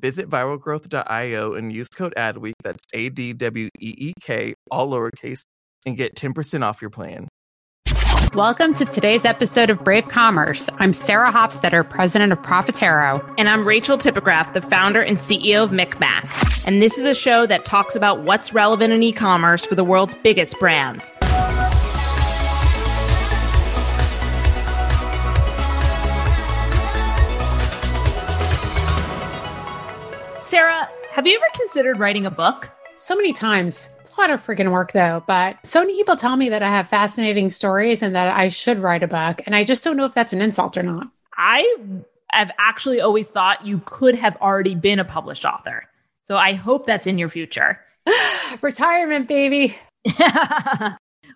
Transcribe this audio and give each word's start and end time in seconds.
Visit 0.00 0.30
viralgrowth.io 0.30 1.54
and 1.54 1.72
use 1.72 1.88
code 1.88 2.14
ADWEEK, 2.16 2.52
that's 2.62 2.84
A 2.94 3.08
D 3.08 3.32
W 3.32 3.68
E 3.80 3.94
E 3.98 4.12
K, 4.20 4.54
all 4.70 4.88
lowercase, 4.88 5.42
and 5.86 5.96
get 5.96 6.14
10% 6.14 6.62
off 6.62 6.80
your 6.80 6.90
plan. 6.90 7.26
Welcome 8.32 8.74
to 8.74 8.84
today's 8.84 9.24
episode 9.24 9.70
of 9.70 9.82
Brave 9.82 10.06
Commerce. 10.06 10.68
I'm 10.78 10.92
Sarah 10.92 11.32
Hofstetter, 11.32 11.88
president 11.88 12.30
of 12.30 12.38
Profitero. 12.42 13.34
And 13.38 13.48
I'm 13.48 13.66
Rachel 13.66 13.98
Tipograph, 13.98 14.52
the 14.52 14.60
founder 14.60 15.02
and 15.02 15.16
CEO 15.16 15.64
of 15.64 15.70
MikMak. 15.70 16.68
And 16.68 16.80
this 16.80 16.96
is 16.96 17.04
a 17.04 17.14
show 17.14 17.46
that 17.46 17.64
talks 17.64 17.96
about 17.96 18.22
what's 18.22 18.54
relevant 18.54 18.92
in 18.92 19.02
e 19.02 19.12
commerce 19.12 19.64
for 19.64 19.74
the 19.74 19.84
world's 19.84 20.14
biggest 20.22 20.60
brands. 20.60 21.12
Sarah, 30.48 30.88
have 31.10 31.26
you 31.26 31.36
ever 31.36 31.44
considered 31.52 31.98
writing 31.98 32.24
a 32.24 32.30
book? 32.30 32.70
So 32.96 33.14
many 33.14 33.34
times. 33.34 33.86
It's 34.00 34.16
a 34.16 34.18
lot 34.18 34.30
of 34.30 34.42
freaking 34.42 34.72
work 34.72 34.92
though, 34.92 35.22
but 35.26 35.58
so 35.62 35.80
many 35.80 35.94
people 35.94 36.16
tell 36.16 36.38
me 36.38 36.48
that 36.48 36.62
I 36.62 36.70
have 36.70 36.88
fascinating 36.88 37.50
stories 37.50 38.00
and 38.00 38.14
that 38.14 38.34
I 38.34 38.48
should 38.48 38.78
write 38.78 39.02
a 39.02 39.06
book. 39.06 39.42
And 39.44 39.54
I 39.54 39.62
just 39.62 39.84
don't 39.84 39.98
know 39.98 40.06
if 40.06 40.14
that's 40.14 40.32
an 40.32 40.40
insult 40.40 40.78
or 40.78 40.82
not. 40.82 41.06
I 41.36 41.76
have 42.30 42.50
actually 42.58 42.98
always 42.98 43.28
thought 43.28 43.66
you 43.66 43.82
could 43.84 44.14
have 44.14 44.38
already 44.40 44.74
been 44.74 44.98
a 44.98 45.04
published 45.04 45.44
author. 45.44 45.84
So 46.22 46.38
I 46.38 46.54
hope 46.54 46.86
that's 46.86 47.06
in 47.06 47.18
your 47.18 47.28
future. 47.28 47.80
Retirement, 48.62 49.28
baby. 49.28 49.76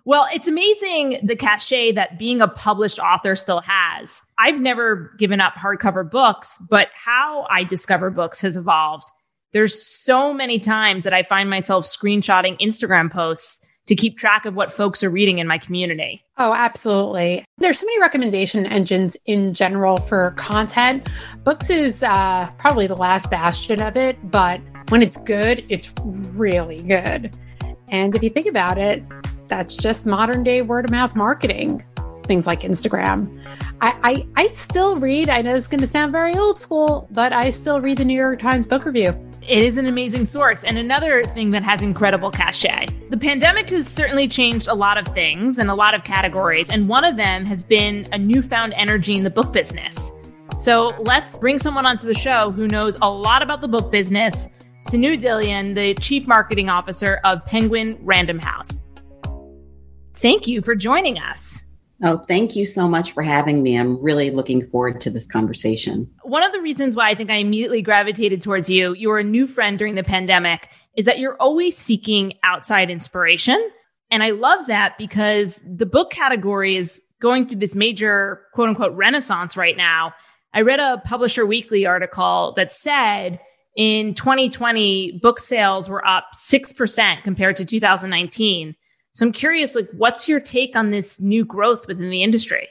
well, 0.05 0.27
it's 0.33 0.49
amazing 0.49 1.21
the 1.23 1.37
cachet 1.37 1.93
that 1.93 2.19
being 2.19 2.41
a 2.41 2.49
published 2.49 2.99
author 2.99 3.37
still 3.37 3.61
has. 3.61 4.23
I've 4.39 4.61
never 4.61 5.15
given 5.19 5.41
up 5.41 5.55
hardcover 5.55 6.09
books, 6.09 6.61
but 6.69 6.89
how 6.95 7.47
I 7.49 7.65
discover 7.65 8.11
books 8.11 8.41
has 8.41 8.57
evolved. 8.57 9.05
There's 9.53 9.81
so 9.81 10.33
many 10.33 10.59
times 10.59 11.05
that 11.05 11.13
I 11.13 11.23
find 11.23 11.51
myself 11.51 11.85
screenshotting 11.85 12.59
Instagram 12.61 13.13
posts 13.13 13.65
to 13.87 13.95
keep 13.95 14.17
track 14.17 14.47
of 14.47 14.55
what 14.55 14.73
folks 14.73 15.03
are 15.03 15.11
reading 15.11 15.39
in 15.39 15.47
my 15.47 15.59
community. 15.59 16.25
Oh, 16.39 16.53
absolutely. 16.53 17.45
There's 17.59 17.81
so 17.81 17.87
many 17.87 18.01
recommendation 18.01 18.65
engines 18.67 19.17
in 19.27 19.55
general 19.55 19.99
for 19.99 20.33
content. 20.33 21.09
Books 21.45 21.69
is 21.69 22.03
uh, 22.03 22.51
probably 22.59 22.87
the 22.87 22.97
last 22.97 23.31
bastion 23.31 23.83
of 23.83 23.97
it, 23.97 24.17
but 24.31 24.61
when 24.89 25.03
it's 25.03 25.17
good, 25.19 25.65
it's 25.69 25.93
really 26.05 26.83
good. 26.83 27.37
And 27.91 28.15
if 28.17 28.23
you 28.23 28.31
think 28.31 28.47
about 28.47 28.79
it, 28.79 29.03
that's 29.49 29.75
just 29.75 30.07
modern 30.07 30.45
day 30.45 30.63
word 30.63 30.85
of 30.85 30.91
mouth 30.91 31.15
marketing, 31.15 31.85
things 32.25 32.47
like 32.47 32.61
Instagram. 32.61 33.43
I, 33.81 33.95
I, 34.03 34.43
I 34.45 34.47
still 34.49 34.97
read, 34.97 35.29
I 35.29 35.43
know 35.43 35.55
it's 35.55 35.67
going 35.67 35.81
to 35.81 35.87
sound 35.87 36.13
very 36.13 36.35
old 36.35 36.59
school, 36.59 37.09
but 37.11 37.33
I 37.33 37.51
still 37.51 37.81
read 37.81 37.99
the 37.99 38.05
New 38.05 38.17
York 38.17 38.41
Times 38.41 38.67
Book 38.67 38.85
Review. 38.85 39.13
It 39.47 39.59
is 39.59 39.77
an 39.77 39.87
amazing 39.87 40.25
source. 40.25 40.63
And 40.63 40.79
another 40.79 41.25
thing 41.25 41.51
that 41.51 41.65
has 41.65 41.83
incredible 41.83 42.31
cachet. 42.31 42.87
The 43.11 43.17
pandemic 43.17 43.69
has 43.71 43.89
certainly 43.89 44.29
changed 44.29 44.69
a 44.69 44.75
lot 44.75 44.99
of 44.99 45.13
things 45.13 45.59
and 45.59 45.69
a 45.69 45.75
lot 45.75 45.95
of 45.95 46.05
categories. 46.05 46.71
And 46.71 46.89
one 46.89 47.05
of 47.05 47.17
them 47.17 47.45
has 47.47 47.65
been 47.65 48.07
a 48.13 48.19
newfound 48.19 48.73
energy 48.77 49.17
in 49.17 49.25
the 49.25 49.31
book 49.31 49.53
business. 49.53 50.13
So 50.59 50.95
let's 51.01 51.39
bring 51.39 51.59
someone 51.59 51.87
onto 51.87 52.07
the 52.07 52.15
show 52.15 52.53
who 52.53 52.69
knows 52.69 52.97
a 53.03 53.11
lot 53.11 53.43
about 53.43 53.63
the 53.63 53.69
book 53.69 53.91
business, 53.91 54.49
Sanyu 54.89 55.21
Dillon, 55.21 55.75
the 55.75 55.95
Chief 55.95 56.27
Marketing 56.29 56.69
Officer 56.69 57.21
of 57.25 57.45
Penguin 57.47 57.99
Random 58.03 58.39
House. 58.39 58.79
Thank 60.23 60.47
you 60.47 60.63
for 60.63 60.77
joining 60.77 61.19
us. 61.19 61.65
Oh, 62.05 62.17
thank 62.17 62.55
you 62.55 62.65
so 62.65 62.89
much 62.89 63.11
for 63.11 63.23
having 63.23 63.61
me. 63.61 63.77
I'm 63.77 64.01
really 64.01 64.31
looking 64.31 64.65
forward 64.69 65.01
to 65.01 65.11
this 65.11 65.27
conversation. 65.27 66.09
One 66.23 66.45
of 66.45 66.53
the 66.53 66.61
reasons 66.61 66.95
why 66.95 67.11
I 67.11 67.17
think 67.17 67.31
I 67.31 67.37
immediately 67.37 67.83
gravitated 67.83 68.41
towards 68.41 68.71
you, 68.71 68.95
you 68.95 69.09
were 69.09 69.19
a 69.19 69.25
new 69.25 69.49
friend 69.49 69.77
during 69.79 69.97
the 69.97 70.05
pandemic, 70.05 70.69
is 70.97 71.07
that 71.07 71.19
you're 71.19 71.37
always 71.41 71.77
seeking 71.77 72.35
outside 72.45 72.89
inspiration. 72.89 73.71
And 74.13 74.23
I 74.23 74.31
love 74.31 74.69
that 74.69 74.97
because 74.97 75.61
the 75.67 75.87
book 75.87 76.13
category 76.13 76.77
is 76.77 77.03
going 77.21 77.49
through 77.49 77.59
this 77.59 77.75
major 77.75 78.43
quote 78.55 78.69
unquote 78.69 78.95
renaissance 78.95 79.57
right 79.57 79.77
now. 79.77 80.13
I 80.55 80.61
read 80.61 80.79
a 80.79 81.03
Publisher 81.05 81.47
Weekly 81.47 81.85
article 81.85 82.53
that 82.57 82.73
said 82.73 83.41
in 83.77 84.15
2020, 84.15 85.19
book 85.21 85.41
sales 85.41 85.89
were 85.89 86.07
up 86.07 86.27
6% 86.37 87.25
compared 87.25 87.57
to 87.57 87.65
2019. 87.65 88.77
So 89.15 89.27
I'm 89.27 89.33
curious, 89.33 89.75
like, 89.75 89.91
what's 89.93 90.27
your 90.27 90.41
take 90.41 90.75
on 90.75 90.91
this 90.91 91.21
new 91.21 91.45
growth 91.45 91.87
within 91.87 92.11
the 92.11 92.23
industry? 92.23 92.69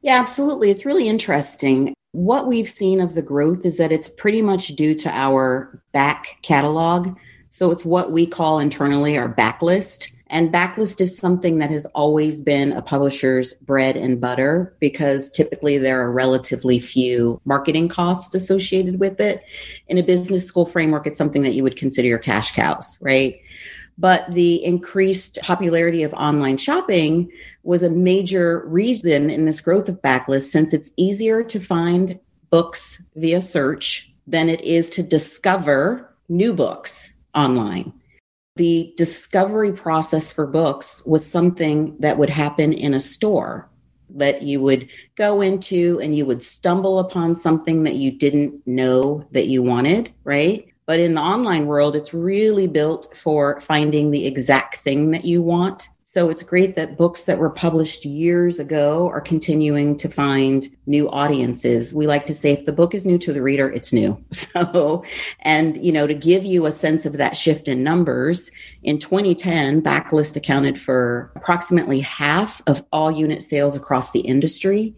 Yeah, 0.00 0.18
absolutely. 0.18 0.70
It's 0.70 0.86
really 0.86 1.06
interesting. 1.06 1.94
What 2.12 2.46
we've 2.46 2.68
seen 2.68 3.00
of 3.00 3.14
the 3.14 3.22
growth 3.22 3.64
is 3.66 3.76
that 3.78 3.92
it's 3.92 4.08
pretty 4.08 4.42
much 4.42 4.68
due 4.68 4.94
to 4.96 5.10
our 5.10 5.82
back 5.92 6.38
catalog. 6.42 7.16
So 7.50 7.70
it's 7.70 7.84
what 7.84 8.10
we 8.10 8.26
call 8.26 8.58
internally 8.58 9.18
our 9.18 9.32
backlist. 9.32 10.10
And 10.28 10.50
backlist 10.50 11.02
is 11.02 11.14
something 11.14 11.58
that 11.58 11.70
has 11.70 11.84
always 11.94 12.40
been 12.40 12.72
a 12.72 12.80
publisher's 12.80 13.52
bread 13.54 13.98
and 13.98 14.18
butter 14.18 14.74
because 14.80 15.30
typically 15.30 15.76
there 15.76 16.00
are 16.00 16.10
relatively 16.10 16.78
few 16.78 17.38
marketing 17.44 17.90
costs 17.90 18.34
associated 18.34 18.98
with 18.98 19.20
it. 19.20 19.44
In 19.88 19.98
a 19.98 20.02
business 20.02 20.46
school 20.46 20.64
framework, 20.64 21.06
it's 21.06 21.18
something 21.18 21.42
that 21.42 21.52
you 21.52 21.62
would 21.62 21.76
consider 21.76 22.08
your 22.08 22.18
cash 22.18 22.52
cows, 22.52 22.96
right? 23.02 23.38
But 23.98 24.30
the 24.32 24.64
increased 24.64 25.38
popularity 25.42 26.02
of 26.02 26.12
online 26.14 26.56
shopping 26.56 27.30
was 27.62 27.82
a 27.82 27.90
major 27.90 28.64
reason 28.66 29.30
in 29.30 29.44
this 29.44 29.60
growth 29.60 29.88
of 29.88 30.02
backlist 30.02 30.50
since 30.50 30.72
it's 30.72 30.92
easier 30.96 31.42
to 31.44 31.60
find 31.60 32.18
books 32.50 33.02
via 33.16 33.40
search 33.40 34.12
than 34.26 34.48
it 34.48 34.60
is 34.62 34.90
to 34.90 35.02
discover 35.02 36.14
new 36.28 36.52
books 36.52 37.12
online. 37.34 37.92
The 38.56 38.92
discovery 38.96 39.72
process 39.72 40.32
for 40.32 40.46
books 40.46 41.02
was 41.06 41.24
something 41.24 41.96
that 42.00 42.18
would 42.18 42.30
happen 42.30 42.72
in 42.72 42.94
a 42.94 43.00
store 43.00 43.70
that 44.14 44.42
you 44.42 44.60
would 44.60 44.88
go 45.16 45.40
into 45.40 45.98
and 46.02 46.14
you 46.14 46.26
would 46.26 46.42
stumble 46.42 46.98
upon 46.98 47.34
something 47.34 47.84
that 47.84 47.94
you 47.94 48.10
didn't 48.10 48.66
know 48.66 49.26
that 49.32 49.48
you 49.48 49.62
wanted, 49.62 50.12
right? 50.24 50.71
But 50.86 51.00
in 51.00 51.14
the 51.14 51.20
online 51.20 51.66
world, 51.66 51.94
it's 51.94 52.12
really 52.12 52.66
built 52.66 53.16
for 53.16 53.60
finding 53.60 54.10
the 54.10 54.26
exact 54.26 54.76
thing 54.78 55.10
that 55.12 55.24
you 55.24 55.40
want. 55.40 55.88
So 56.02 56.28
it's 56.28 56.42
great 56.42 56.76
that 56.76 56.98
books 56.98 57.24
that 57.24 57.38
were 57.38 57.48
published 57.48 58.04
years 58.04 58.58
ago 58.58 59.08
are 59.08 59.20
continuing 59.20 59.96
to 59.96 60.10
find 60.10 60.68
new 60.84 61.08
audiences. 61.08 61.94
We 61.94 62.06
like 62.06 62.26
to 62.26 62.34
say 62.34 62.52
if 62.52 62.66
the 62.66 62.72
book 62.72 62.94
is 62.94 63.06
new 63.06 63.16
to 63.16 63.32
the 63.32 63.40
reader, 63.40 63.70
it's 63.70 63.92
new. 63.92 64.22
So, 64.32 65.02
and, 65.40 65.82
you 65.82 65.92
know, 65.92 66.06
to 66.06 66.12
give 66.12 66.44
you 66.44 66.66
a 66.66 66.72
sense 66.72 67.06
of 67.06 67.14
that 67.14 67.34
shift 67.38 67.68
in 67.68 67.82
numbers, 67.82 68.50
in 68.82 68.98
2010, 68.98 69.80
Backlist 69.80 70.36
accounted 70.36 70.78
for 70.78 71.32
approximately 71.36 72.00
half 72.00 72.60
of 72.66 72.84
all 72.92 73.10
unit 73.10 73.42
sales 73.42 73.74
across 73.74 74.10
the 74.10 74.20
industry. 74.20 74.94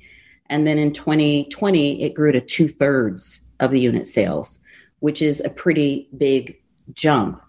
And 0.46 0.66
then 0.66 0.78
in 0.78 0.92
2020, 0.92 2.02
it 2.02 2.14
grew 2.14 2.32
to 2.32 2.40
two 2.40 2.66
thirds 2.66 3.40
of 3.60 3.70
the 3.70 3.80
unit 3.80 4.08
sales 4.08 4.60
which 5.04 5.20
is 5.20 5.42
a 5.44 5.50
pretty 5.50 6.08
big 6.16 6.58
jump. 6.94 7.42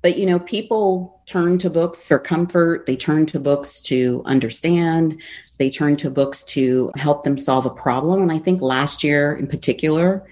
But, 0.00 0.16
you 0.16 0.24
know, 0.24 0.38
people 0.38 1.20
turn 1.26 1.58
to 1.58 1.68
books 1.68 2.06
for 2.06 2.18
comfort, 2.18 2.86
they 2.86 2.96
turn 2.96 3.26
to 3.26 3.38
books 3.38 3.78
to 3.82 4.22
understand, 4.24 5.20
they 5.58 5.68
turn 5.68 5.96
to 5.96 6.08
books 6.08 6.44
to 6.44 6.90
help 6.96 7.22
them 7.22 7.36
solve 7.36 7.66
a 7.66 7.70
problem. 7.70 8.22
And 8.22 8.32
I 8.32 8.38
think 8.38 8.62
last 8.62 9.04
year 9.04 9.34
in 9.34 9.46
particular, 9.46 10.26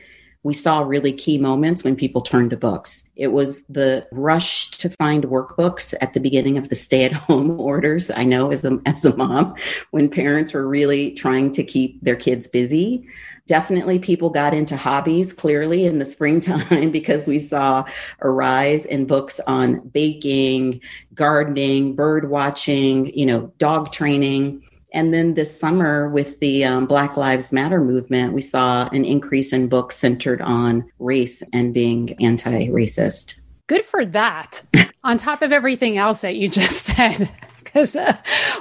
we 0.45 0.55
saw 0.55 0.81
really 0.81 1.13
key 1.13 1.39
moments 1.39 1.85
when 1.85 1.95
people 1.95 2.21
turned 2.21 2.51
to 2.51 2.57
books. 2.57 3.09
It 3.15 3.29
was 3.29 3.63
the 3.69 4.07
rush 4.11 4.71
to 4.73 4.91
find 4.91 5.25
workbooks 5.25 5.95
at 6.01 6.15
the 6.15 6.21
beginning 6.21 6.59
of 6.59 6.69
the 6.69 6.75
stay 6.75 7.05
at 7.05 7.13
home 7.13 7.61
orders. 7.61 8.11
I 8.11 8.25
know 8.25 8.51
as 8.51 8.65
a, 8.65 8.81
as 8.85 9.05
a 9.05 9.17
mom, 9.17 9.55
when 9.91 10.09
parents 10.09 10.53
were 10.53 10.67
really 10.67 11.13
trying 11.13 11.53
to 11.53 11.63
keep 11.63 12.03
their 12.03 12.17
kids 12.17 12.49
busy. 12.49 13.07
Definitely, 13.47 13.99
people 13.99 14.31
got 14.31 14.55
into 14.55 14.77
hobbies 14.77 15.33
clearly 15.33 15.85
in 15.85 15.99
the 15.99 16.05
springtime 16.17 16.91
because 16.91 17.27
we 17.27 17.39
saw 17.39 17.85
a 18.21 18.31
rise 18.31 18.87
in 18.87 19.07
books 19.07 19.41
on 19.47 19.81
baking, 19.89 20.81
gardening, 21.15 21.95
bird 21.95 22.31
watching, 22.31 23.17
you 23.17 23.27
know, 23.27 23.53
dog 23.59 23.93
training. 23.93 24.63
And 24.93 25.15
then 25.15 25.35
this 25.35 25.59
summer, 25.59 26.09
with 26.11 26.39
the 26.41 26.65
um, 26.65 26.87
Black 26.87 27.17
Lives 27.17 27.53
Matter 27.53 27.81
movement, 27.81 28.35
we 28.35 28.43
saw 28.43 28.89
an 28.93 29.05
increase 29.05 29.53
in 29.53 29.69
books 29.69 29.97
centered 29.97 30.43
on 30.43 30.85
race 30.99 31.43
and 31.53 31.73
being 31.73 32.15
anti 32.23 32.69
racist. 32.69 33.39
Good 33.69 33.85
for 33.85 34.05
that. 34.05 34.63
On 35.05 35.19
top 35.19 35.43
of 35.43 35.51
everything 35.51 35.97
else 35.97 36.21
that 36.21 36.37
you 36.37 36.49
just 36.49 36.85
said, 36.97 37.31
because 37.59 37.97
uh, 37.97 38.17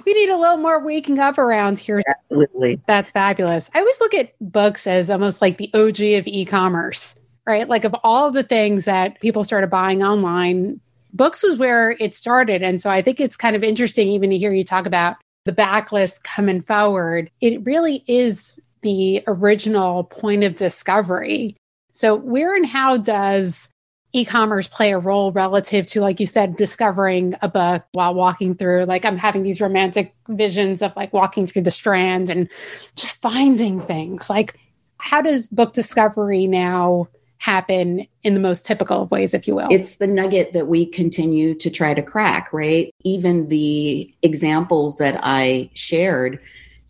we 0.06 0.14
need 0.14 0.30
a 0.30 0.38
little 0.38 0.58
more 0.58 0.84
waking 0.84 1.20
up 1.20 1.38
around 1.38 1.78
here. 1.78 2.02
Absolutely. 2.08 2.82
That's 2.88 3.12
fabulous. 3.12 3.70
I 3.74 3.80
always 3.80 4.00
look 4.00 4.14
at 4.14 4.34
books 4.40 4.88
as 4.88 5.10
almost 5.10 5.42
like 5.42 5.58
the 5.58 5.70
OG 5.74 6.00
of 6.20 6.28
e 6.28 6.46
commerce, 6.46 7.20
right? 7.46 7.68
Like, 7.68 7.84
of 7.84 7.96
all 8.04 8.32
the 8.32 8.44
things 8.44 8.86
that 8.86 9.20
people 9.20 9.44
started 9.44 9.70
buying 9.70 10.02
online, 10.02 10.80
books 11.14 11.44
was 11.44 11.58
where 11.58 11.92
it 12.00 12.16
started. 12.16 12.64
And 12.64 12.82
so 12.82 12.90
I 12.90 13.02
think 13.02 13.20
it's 13.20 13.36
kind 13.36 13.56
of 13.56 13.64
interesting 13.64 14.08
even 14.08 14.30
to 14.30 14.38
hear 14.38 14.54
you 14.54 14.64
talk 14.64 14.86
about 14.86 15.18
the 15.46 15.52
backlist 15.52 16.24
coming 16.24 16.62
forward. 16.62 17.30
It 17.42 17.66
really 17.66 18.04
is 18.08 18.60
the 18.82 19.24
original 19.28 20.04
point 20.04 20.44
of 20.44 20.56
discovery. 20.56 21.56
So, 21.92 22.16
where 22.16 22.56
and 22.56 22.66
how 22.66 22.98
does 22.98 23.70
e-commerce 24.14 24.68
play 24.68 24.92
a 24.92 25.00
role 25.00 25.32
relative 25.32 25.88
to 25.88 26.02
like 26.02 26.20
you 26.20 26.26
said 26.26 26.58
discovering 26.58 27.36
a 27.42 27.48
book 27.48 27.86
while 27.94 28.14
walking 28.14 28.54
through 28.54 28.84
like 28.84 29.06
i'm 29.06 29.18
having 29.18 29.44
these 29.44 29.62
romantic 29.62 30.14
visions 30.28 30.82
of 30.82 30.94
like 30.98 31.14
walking 31.14 31.48
through 31.48 31.62
the 31.62 31.72
strand 31.72 32.30
and 32.30 32.50
just 32.96 33.22
finding 33.22 33.80
things 33.80 34.30
like 34.30 34.60
how 34.98 35.22
does 35.22 35.48
book 35.48 35.72
discovery 35.72 36.46
now 36.46 37.08
happen 37.42 38.06
in 38.24 38.36
the 38.36 38.40
most 38.40 38.68
typical 38.68 39.02
of 39.02 39.10
ways 39.10 39.34
if 39.34 39.48
you 39.48 39.56
will 39.56 39.68
it's 39.72 39.96
the 39.96 40.06
nugget 40.06 40.54
that 40.54 40.68
we 40.68 40.86
continue 40.86 41.56
to 41.56 41.72
try 41.72 41.92
to 41.92 42.04
crack 42.04 42.54
right 42.54 42.94
even 43.04 43.48
the 43.48 44.14
examples 44.22 44.98
that 44.98 45.20
i 45.24 45.68
shared 45.74 46.40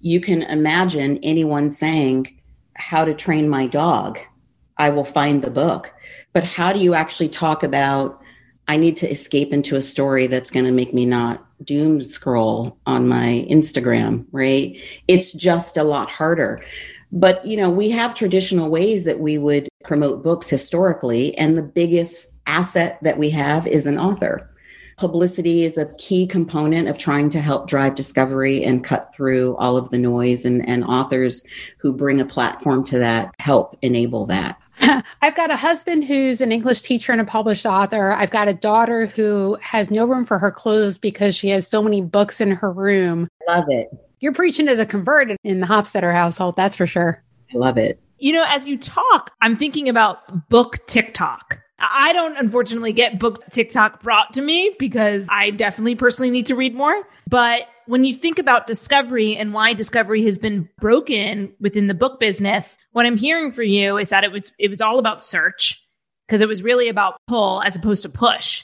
you 0.02 0.20
can 0.20 0.42
imagine 0.44 1.18
anyone 1.24 1.70
saying 1.70 2.38
how 2.76 3.06
to 3.06 3.14
train 3.14 3.48
my 3.48 3.66
dog 3.66 4.20
i 4.78 4.90
will 4.90 5.06
find 5.06 5.42
the 5.42 5.50
book 5.50 5.90
but 6.34 6.44
how 6.44 6.74
do 6.74 6.80
you 6.80 6.94
actually 6.94 7.30
talk 7.30 7.64
about 7.64 8.22
I 8.68 8.78
need 8.78 8.96
to 8.98 9.10
escape 9.10 9.52
into 9.52 9.76
a 9.76 9.82
story 9.82 10.28
that's 10.28 10.52
going 10.52 10.66
to 10.66 10.72
make 10.72 10.94
me 10.94 11.06
not 11.06 11.46
doom 11.66 12.02
scroll 12.02 12.78
on 12.86 13.08
my 13.08 13.46
Instagram, 13.50 14.26
right? 14.32 14.78
It's 15.10 15.34
just 15.34 15.76
a 15.76 15.84
lot 15.84 16.10
harder. 16.10 16.64
But, 17.12 17.46
you 17.46 17.58
know, 17.58 17.70
we 17.70 17.90
have 17.90 18.16
traditional 18.16 18.70
ways 18.70 19.04
that 19.04 19.20
we 19.20 19.38
would 19.38 19.68
promote 19.84 20.24
books 20.24 20.50
historically, 20.50 21.38
and 21.38 21.58
the 21.58 21.64
biggest 21.64 22.36
asset 22.48 23.00
that 23.02 23.18
we 23.18 23.30
have 23.30 23.68
is 23.68 23.88
an 23.88 23.98
author. 23.98 24.48
Publicity 24.98 25.64
is 25.64 25.78
a 25.78 25.92
key 25.96 26.28
component 26.28 26.88
of 26.88 26.98
trying 26.98 27.30
to 27.30 27.42
help 27.42 27.68
drive 27.68 27.96
discovery 27.96 28.64
and 28.64 28.84
cut 28.84 29.14
through 29.16 29.56
all 29.58 29.78
of 29.78 29.90
the 29.90 29.98
noise, 29.98 30.46
and, 30.46 30.68
and 30.68 30.84
authors 30.84 31.44
who 31.78 31.94
bring 31.94 32.22
a 32.22 32.26
platform 32.26 32.84
to 32.86 33.00
that 33.00 33.34
help 33.40 33.78
enable 33.82 34.26
that. 34.28 34.62
I've 35.22 35.36
got 35.36 35.52
a 35.52 35.56
husband 35.56 36.06
who's 36.06 36.42
an 36.42 36.52
English 36.52 36.82
teacher 36.82 37.12
and 37.12 37.22
a 37.22 37.26
published 37.26 37.66
author. 37.66 38.12
I've 38.12 38.32
got 38.32 38.48
a 38.48 38.54
daughter 38.54 39.06
who 39.06 39.58
has 39.62 39.92
no 39.92 40.06
room 40.06 40.26
for 40.26 40.40
her 40.40 40.52
clothes 40.52 40.98
because 40.98 41.36
she 41.36 41.50
has 41.50 41.68
so 41.68 41.82
many 41.82 42.02
books 42.02 42.42
in 42.42 42.52
her 42.52 42.72
room. 42.72 43.28
Love 43.48 43.66
it. 43.68 43.90
You're 44.20 44.34
preaching 44.34 44.68
to 44.68 44.76
the 44.76 44.86
converted 44.86 45.38
in 45.44 45.60
the 45.62 45.68
Hofstetter 45.68 46.14
household, 46.14 46.56
that's 46.56 46.76
for 46.76 46.88
sure. 46.88 47.24
I 47.54 47.58
love 47.58 47.78
it. 47.78 48.00
You 48.22 48.34
know, 48.34 48.46
as 48.48 48.68
you 48.68 48.78
talk, 48.78 49.32
I'm 49.42 49.58
thinking 49.58 49.90
about 49.90 50.48
book 50.48 50.86
TikTok. 50.86 51.60
I 51.80 52.14
don't 52.14 52.38
unfortunately 52.38 52.94
get 52.94 53.18
book 53.18 53.44
TikTok 53.50 54.04
brought 54.04 54.32
to 54.34 54.44
me 54.44 54.76
because 54.78 55.28
I 55.32 55.50
definitely 55.50 55.96
personally 55.96 56.30
need 56.30 56.46
to 56.46 56.56
read 56.56 56.76
more. 56.76 57.02
But 57.28 57.64
when 57.88 58.04
you 58.04 58.14
think 58.14 58.38
about 58.38 58.68
discovery 58.68 59.36
and 59.36 59.56
why 59.56 59.74
discovery 59.74 60.24
has 60.26 60.38
been 60.38 60.70
broken 60.80 61.52
within 61.60 61.88
the 61.88 61.96
book 61.96 62.20
business, 62.20 62.78
what 62.92 63.08
I'm 63.08 63.18
hearing 63.18 63.52
for 63.52 63.64
you 63.64 63.98
is 63.98 64.10
that 64.10 64.24
it 64.24 64.32
was 64.32 64.52
it 64.60 64.70
was 64.70 64.82
all 64.82 65.00
about 65.00 65.26
search 65.26 65.84
because 66.28 66.42
it 66.42 66.48
was 66.48 66.62
really 66.62 66.90
about 66.90 67.16
pull 67.28 67.64
as 67.64 67.76
opposed 67.76 68.04
to 68.04 68.10
push. 68.10 68.64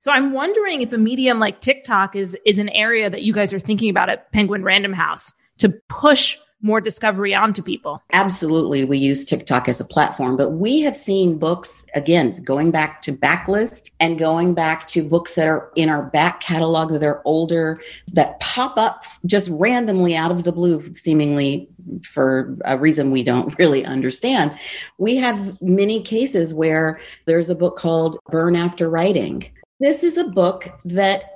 So 0.00 0.10
I'm 0.10 0.32
wondering 0.32 0.82
if 0.82 0.92
a 0.92 0.98
medium 0.98 1.38
like 1.38 1.60
TikTok 1.60 2.16
is 2.16 2.36
is 2.44 2.58
an 2.58 2.70
area 2.70 3.08
that 3.08 3.22
you 3.22 3.32
guys 3.32 3.52
are 3.52 3.60
thinking 3.60 3.88
about 3.88 4.08
at 4.08 4.32
Penguin 4.32 4.64
Random 4.64 4.92
House 4.92 5.32
to 5.58 5.68
push 5.88 6.36
more 6.66 6.80
discovery 6.80 7.34
onto 7.34 7.62
people. 7.62 8.02
Absolutely. 8.12 8.84
We 8.84 8.98
use 8.98 9.24
TikTok 9.24 9.68
as 9.68 9.80
a 9.80 9.84
platform, 9.84 10.36
but 10.36 10.50
we 10.50 10.80
have 10.80 10.96
seen 10.96 11.38
books, 11.38 11.86
again, 11.94 12.42
going 12.42 12.72
back 12.72 13.00
to 13.02 13.12
backlist 13.12 13.90
and 14.00 14.18
going 14.18 14.52
back 14.52 14.86
to 14.88 15.08
books 15.08 15.36
that 15.36 15.48
are 15.48 15.70
in 15.76 15.88
our 15.88 16.02
back 16.02 16.40
catalog 16.40 16.90
that 16.90 17.04
are 17.04 17.22
older, 17.24 17.80
that 18.12 18.38
pop 18.40 18.76
up 18.76 19.04
just 19.24 19.48
randomly 19.50 20.16
out 20.16 20.30
of 20.30 20.44
the 20.44 20.52
blue, 20.52 20.92
seemingly 20.92 21.68
for 22.02 22.58
a 22.64 22.76
reason 22.76 23.10
we 23.10 23.22
don't 23.22 23.56
really 23.58 23.84
understand. 23.84 24.52
We 24.98 25.16
have 25.16 25.60
many 25.62 26.02
cases 26.02 26.52
where 26.52 27.00
there's 27.26 27.48
a 27.48 27.54
book 27.54 27.78
called 27.78 28.18
Burn 28.28 28.56
After 28.56 28.90
Writing. 28.90 29.48
This 29.78 30.02
is 30.02 30.16
a 30.16 30.28
book 30.28 30.68
that 30.84 31.32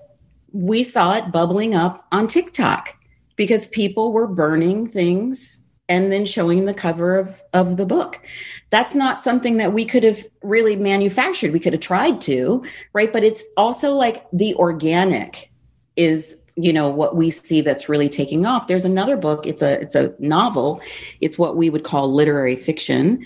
we 0.53 0.83
saw 0.83 1.15
it 1.15 1.31
bubbling 1.31 1.75
up 1.75 2.07
on 2.11 2.27
TikTok 2.27 2.97
because 3.41 3.67
people 3.69 4.13
were 4.13 4.27
burning 4.27 4.87
things 4.87 5.63
and 5.89 6.13
then 6.13 6.27
showing 6.27 6.67
the 6.67 6.75
cover 6.75 7.17
of, 7.17 7.43
of 7.55 7.79
the 7.79 7.87
book. 7.87 8.21
That's 8.69 8.95
not 8.95 9.23
something 9.23 9.57
that 9.57 9.73
we 9.73 9.87
could 9.87 10.05
have 10.05 10.23
really 10.43 10.77
manufactured. 10.77 11.51
We 11.51 11.59
could 11.59 11.73
have 11.73 11.81
tried 11.81 12.21
to, 12.21 12.63
right? 12.93 13.11
But 13.11 13.25
it's 13.25 13.43
also 13.57 13.95
like 13.95 14.27
the 14.31 14.55
organic 14.57 15.51
is 15.97 16.37
you 16.55 16.71
know 16.71 16.91
what 16.91 17.17
we 17.17 17.31
see 17.31 17.63
that's 17.63 17.89
really 17.89 18.09
taking 18.09 18.45
off 18.45 18.67
there's 18.67 18.85
another 18.85 19.17
book 19.17 19.47
it's 19.47 19.63
a 19.63 19.81
it's 19.81 19.95
a 19.95 20.13
novel 20.19 20.81
it's 21.21 21.39
what 21.39 21.57
we 21.57 21.71
would 21.71 21.85
call 21.85 22.13
literary 22.13 22.57
fiction 22.57 23.25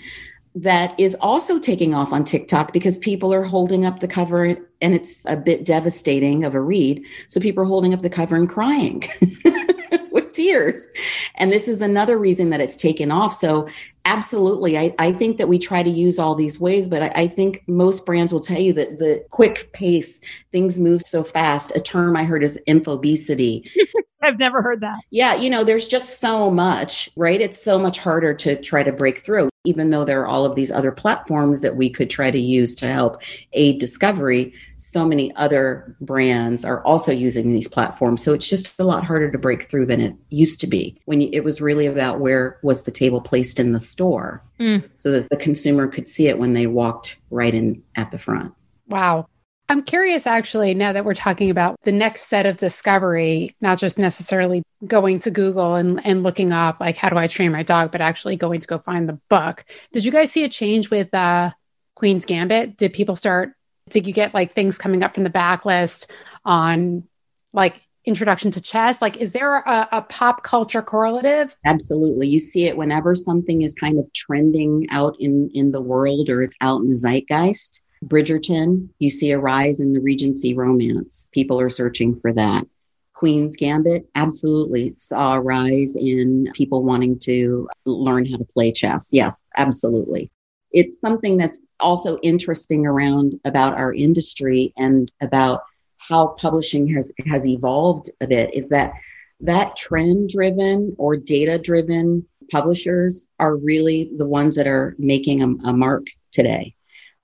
that 0.55 0.97
is 0.97 1.17
also 1.19 1.59
taking 1.59 1.93
off 1.93 2.13
on 2.13 2.23
TikTok 2.23 2.71
because 2.71 2.97
people 2.97 3.33
are 3.33 3.43
holding 3.43 3.85
up 3.85 3.99
the 3.99 4.07
cover 4.07 4.45
and 4.45 4.93
it's 4.93 5.25
a 5.25 5.35
bit 5.35 5.65
devastating 5.65 6.45
of 6.45 6.55
a 6.55 6.61
read. 6.61 7.05
So 7.27 7.41
people 7.41 7.63
are 7.63 7.67
holding 7.67 7.93
up 7.93 8.01
the 8.01 8.09
cover 8.09 8.37
and 8.37 8.49
crying. 8.49 9.03
tears. 10.35 10.87
And 11.35 11.51
this 11.51 11.67
is 11.67 11.81
another 11.81 12.17
reason 12.17 12.49
that 12.51 12.61
it's 12.61 12.75
taken 12.75 13.11
off. 13.11 13.33
So 13.33 13.67
absolutely, 14.03 14.77
I, 14.77 14.93
I 14.99 15.11
think 15.11 15.37
that 15.37 15.47
we 15.47 15.57
try 15.57 15.81
to 15.81 15.89
use 15.89 16.19
all 16.19 16.35
these 16.35 16.59
ways, 16.59 16.87
but 16.87 17.01
I, 17.01 17.11
I 17.15 17.27
think 17.27 17.63
most 17.67 18.05
brands 18.05 18.31
will 18.31 18.41
tell 18.41 18.59
you 18.59 18.73
that 18.73 18.99
the 18.99 19.25
quick 19.31 19.71
pace, 19.71 20.21
things 20.51 20.77
move 20.77 21.01
so 21.01 21.23
fast. 21.23 21.75
A 21.75 21.79
term 21.79 22.15
I 22.15 22.25
heard 22.25 22.43
is 22.43 22.59
infobesity. 22.67 23.67
I've 24.21 24.39
never 24.39 24.61
heard 24.61 24.81
that. 24.81 24.99
Yeah, 25.11 25.35
you 25.35 25.49
know, 25.49 25.63
there's 25.63 25.87
just 25.87 26.19
so 26.19 26.49
much, 26.49 27.09
right? 27.15 27.39
It's 27.39 27.61
so 27.61 27.77
much 27.77 27.99
harder 27.99 28.33
to 28.33 28.59
try 28.59 28.81
to 28.81 28.91
break 28.91 29.19
through, 29.19 29.49
even 29.65 29.89
though 29.89 30.03
there 30.03 30.21
are 30.21 30.27
all 30.27 30.45
of 30.45 30.55
these 30.55 30.71
other 30.71 30.91
platforms 30.91 31.61
that 31.61 31.75
we 31.75 31.89
could 31.89 32.09
try 32.09 32.31
to 32.31 32.39
use 32.39 32.75
to 32.75 32.87
help 32.87 33.21
aid 33.53 33.79
discovery. 33.79 34.53
So 34.77 35.05
many 35.05 35.35
other 35.35 35.95
brands 36.01 36.65
are 36.65 36.83
also 36.83 37.11
using 37.11 37.51
these 37.51 37.67
platforms. 37.67 38.23
So 38.23 38.33
it's 38.33 38.49
just 38.49 38.79
a 38.79 38.83
lot 38.83 39.03
harder 39.03 39.31
to 39.31 39.37
break 39.37 39.69
through 39.69 39.85
than 39.85 40.01
it 40.01 40.15
used 40.29 40.59
to 40.61 40.67
be 40.67 40.99
when 41.05 41.21
it 41.21 41.43
was 41.43 41.61
really 41.61 41.85
about 41.85 42.19
where 42.19 42.59
was 42.61 42.83
the 42.83 42.91
table 42.91 43.21
placed 43.21 43.59
in 43.59 43.73
the 43.73 43.79
store 43.79 44.43
mm. 44.59 44.87
so 44.97 45.11
that 45.11 45.29
the 45.29 45.37
consumer 45.37 45.87
could 45.87 46.09
see 46.09 46.27
it 46.27 46.39
when 46.39 46.53
they 46.53 46.67
walked 46.67 47.17
right 47.29 47.53
in 47.53 47.81
at 47.95 48.11
the 48.11 48.19
front. 48.19 48.53
Wow. 48.87 49.27
I'm 49.67 49.81
curious 49.81 50.27
actually, 50.27 50.75
now 50.75 50.93
that 50.93 51.05
we're 51.05 51.15
talking 51.15 51.49
about 51.49 51.79
the 51.83 51.91
next 51.91 52.27
set 52.27 52.45
of 52.45 52.57
discovery, 52.57 53.55
not 53.61 53.79
just 53.79 53.97
necessarily 53.97 54.61
going 54.85 55.19
to 55.19 55.31
Google 55.31 55.75
and, 55.75 56.05
and 56.05 56.21
looking 56.21 56.51
up, 56.51 56.79
like, 56.79 56.97
how 56.97 57.09
do 57.09 57.17
I 57.17 57.27
train 57.27 57.51
my 57.51 57.63
dog, 57.63 57.91
but 57.91 58.01
actually 58.01 58.35
going 58.35 58.61
to 58.61 58.67
go 58.67 58.77
find 58.77 59.09
the 59.09 59.19
book. 59.27 59.65
Did 59.91 60.05
you 60.05 60.11
guys 60.11 60.31
see 60.31 60.43
a 60.43 60.49
change 60.49 60.91
with 60.91 61.11
uh, 61.13 61.51
Queen's 61.95 62.25
Gambit? 62.25 62.77
Did 62.77 62.93
people 62.93 63.15
start, 63.15 63.53
did 63.89 64.05
you 64.05 64.13
get 64.13 64.35
like 64.35 64.53
things 64.53 64.77
coming 64.77 65.01
up 65.03 65.15
from 65.15 65.23
the 65.23 65.31
backlist 65.31 66.11
on 66.43 67.03
like 67.51 67.81
introduction 68.05 68.51
to 68.51 68.61
chess? 68.61 69.01
Like, 69.01 69.17
is 69.17 69.31
there 69.31 69.57
a, 69.57 69.87
a 69.93 70.01
pop 70.03 70.43
culture 70.43 70.83
correlative? 70.83 71.55
Absolutely. 71.65 72.27
You 72.27 72.39
see 72.39 72.65
it 72.65 72.77
whenever 72.77 73.15
something 73.15 73.63
is 73.63 73.73
kind 73.73 73.97
of 73.97 74.13
trending 74.13 74.85
out 74.91 75.15
in, 75.19 75.49
in 75.55 75.71
the 75.71 75.81
world 75.81 76.29
or 76.29 76.43
it's 76.43 76.55
out 76.61 76.81
in 76.81 76.89
the 76.89 76.95
zeitgeist 76.95 77.81
Bridgerton, 78.03 78.89
you 78.99 79.09
see 79.09 79.31
a 79.31 79.39
rise 79.39 79.79
in 79.79 79.93
the 79.93 79.99
Regency 79.99 80.53
romance. 80.53 81.29
People 81.33 81.59
are 81.59 81.69
searching 81.69 82.19
for 82.19 82.33
that. 82.33 82.65
Queen's 83.13 83.55
Gambit 83.55 84.07
absolutely 84.15 84.93
saw 84.93 85.35
a 85.35 85.41
rise 85.41 85.95
in 85.95 86.51
people 86.53 86.83
wanting 86.83 87.17
to 87.19 87.67
learn 87.85 88.25
how 88.25 88.37
to 88.37 88.43
play 88.43 88.71
chess. 88.71 89.09
Yes, 89.11 89.49
absolutely. 89.55 90.29
It's 90.71 90.99
something 90.99 91.37
that's 91.37 91.59
also 91.79 92.17
interesting 92.17 92.85
around 92.85 93.39
about 93.45 93.75
our 93.75 93.93
industry 93.93 94.73
and 94.75 95.09
about 95.21 95.63
how 95.97 96.27
publishing 96.27 96.87
has 96.93 97.11
has 97.25 97.47
evolved 97.47 98.09
a 98.21 98.27
bit 98.27 98.53
is 98.53 98.69
that 98.69 98.93
that 99.39 99.75
trend 99.75 100.29
driven 100.29 100.95
or 100.97 101.15
data 101.15 101.57
driven 101.57 102.25
publishers 102.51 103.27
are 103.39 103.55
really 103.55 104.11
the 104.17 104.27
ones 104.27 104.55
that 104.55 104.67
are 104.67 104.95
making 104.99 105.41
a, 105.41 105.47
a 105.69 105.73
mark 105.73 106.05
today 106.31 106.75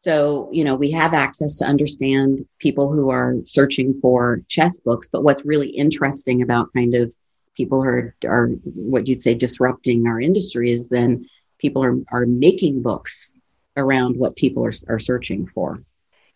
so, 0.01 0.49
you 0.51 0.63
know, 0.63 0.73
we 0.73 0.89
have 0.89 1.13
access 1.13 1.57
to 1.57 1.65
understand 1.65 2.43
people 2.57 2.91
who 2.91 3.11
are 3.11 3.35
searching 3.45 3.99
for 4.01 4.41
chess 4.47 4.79
books. 4.79 5.07
But 5.07 5.23
what's 5.23 5.45
really 5.45 5.69
interesting 5.69 6.41
about 6.41 6.73
kind 6.75 6.95
of 6.95 7.13
people 7.55 7.83
who 7.83 7.87
are, 7.87 8.15
are 8.25 8.47
what 8.63 9.05
you'd 9.05 9.21
say 9.21 9.35
disrupting 9.35 10.07
our 10.07 10.19
industry 10.19 10.71
is 10.71 10.87
then 10.87 11.29
people 11.59 11.85
are, 11.85 11.99
are 12.11 12.25
making 12.25 12.81
books 12.81 13.31
around 13.77 14.17
what 14.17 14.35
people 14.35 14.65
are, 14.65 14.73
are 14.89 14.97
searching 14.97 15.45
for. 15.45 15.83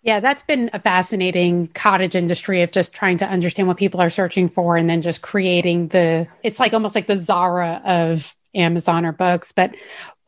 Yeah, 0.03 0.19
that's 0.19 0.43
been 0.43 0.69
a 0.71 0.79
fascinating 0.79 1.65
cottage 1.69 2.13
industry 2.13 2.61
of 2.61 2.69
just 2.69 2.93
trying 2.93 3.17
to 3.17 3.27
understand 3.27 3.67
what 3.67 3.77
people 3.77 3.99
are 3.99 4.11
searching 4.11 4.47
for 4.47 4.77
and 4.77 4.87
then 4.87 5.01
just 5.01 5.23
creating 5.23 5.87
the, 5.87 6.27
it's 6.43 6.59
like 6.59 6.73
almost 6.73 6.93
like 6.93 7.07
the 7.07 7.17
Zara 7.17 7.81
of 7.83 8.35
Amazon 8.53 9.07
or 9.07 9.11
books. 9.11 9.53
But 9.53 9.73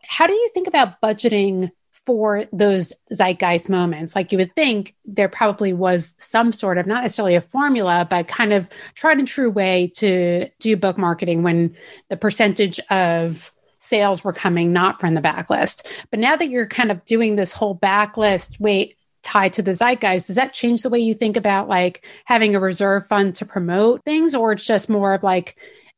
how 0.02 0.26
do 0.26 0.34
you 0.34 0.50
think 0.56 0.68
about 0.68 1.00
budgeting 1.02 1.70
for 2.08 2.46
those 2.54 2.94
zeitgeist 3.12 3.68
moments? 3.68 4.16
Like 4.16 4.32
you 4.32 4.38
would 4.38 4.56
think 4.56 4.96
there 5.04 5.28
probably 5.28 5.74
was 5.74 6.16
some 6.20 6.54
sort 6.54 6.78
of, 6.78 6.88
not 6.88 7.04
necessarily 7.04 7.36
a 7.36 7.42
formula, 7.42 8.08
but 8.10 8.30
kind 8.30 8.54
of 8.54 8.66
tried 8.96 9.20
and 9.20 9.28
true 9.28 9.52
way 9.52 9.92
to 9.96 10.48
do 10.60 10.78
book 10.78 10.98
marketing 10.98 11.44
when 11.44 11.76
the 12.08 12.16
percentage 12.16 12.80
of 12.90 13.52
sales 13.80 14.24
were 14.24 14.32
coming 14.32 14.72
not 14.72 15.02
from 15.02 15.16
the 15.16 15.22
backlist. 15.22 15.86
But 16.10 16.22
now 16.22 16.38
that 16.38 16.50
you're 16.50 16.68
kind 16.68 16.92
of 16.92 17.04
doing 17.04 17.36
this 17.36 17.52
whole 17.52 17.78
backlist, 17.78 18.58
wait, 18.58 18.96
tied 19.22 19.52
to 19.52 19.62
the 19.62 19.74
zeitgeist 19.74 20.28
does 20.28 20.38
that 20.38 20.54
change 20.54 20.84
the 20.84 20.90
way 20.90 21.00
you 21.00 21.14
think 21.14 21.36
about 21.36 21.68
like 21.68 22.06
having 22.24 22.56
a 22.56 22.62
reserve 22.62 23.06
fund 23.08 23.36
to 23.36 23.46
promote 23.46 24.02
things 24.06 24.34
or 24.34 24.54
it's 24.54 24.66
just 24.66 24.88
more 24.88 25.14
of 25.14 25.22
like 25.22 25.58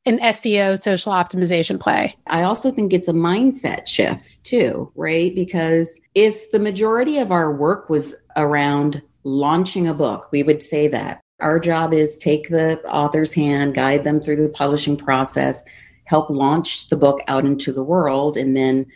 an 0.10 0.20
SEO 0.20 0.82
social 0.82 1.14
optimization 1.14 1.80
play. 1.80 2.16
I 2.28 2.44
also 2.44 2.72
think 2.72 2.92
it's 2.92 3.08
a 3.08 3.14
mindset 3.14 3.88
shift 3.88 4.44
too, 4.44 4.92
right? 4.96 5.34
Because 5.34 6.02
if 6.16 6.52
the 6.52 6.60
majority 6.60 7.20
of 7.20 7.32
our 7.32 7.54
work 7.54 7.90
was 7.90 8.16
around 8.36 9.02
launching 9.24 9.88
a 9.88 9.94
book, 9.94 10.30
we 10.32 10.44
would 10.44 10.64
say 10.64 10.88
that. 10.90 11.22
Our 11.40 11.60
job 11.60 11.94
is 11.94 12.18
take 12.18 12.50
the 12.50 12.82
author's 12.90 13.34
hand, 13.34 13.76
guide 13.76 14.04
them 14.04 14.20
through 14.20 14.44
the 14.44 14.50
publishing 14.50 14.98
process, 14.98 15.64
help 16.04 16.30
launch 16.30 16.90
the 16.90 16.98
book 16.98 17.22
out 17.28 17.46
into 17.46 17.72
the 17.72 17.84
world, 17.84 18.36
and 18.36 18.58
then 18.58 18.88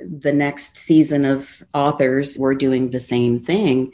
the 0.00 0.32
next 0.32 0.76
season 0.76 1.24
of 1.24 1.62
authors, 1.74 2.38
we're 2.38 2.54
doing 2.54 2.90
the 2.90 2.98
same 2.98 3.38
thing. 3.38 3.92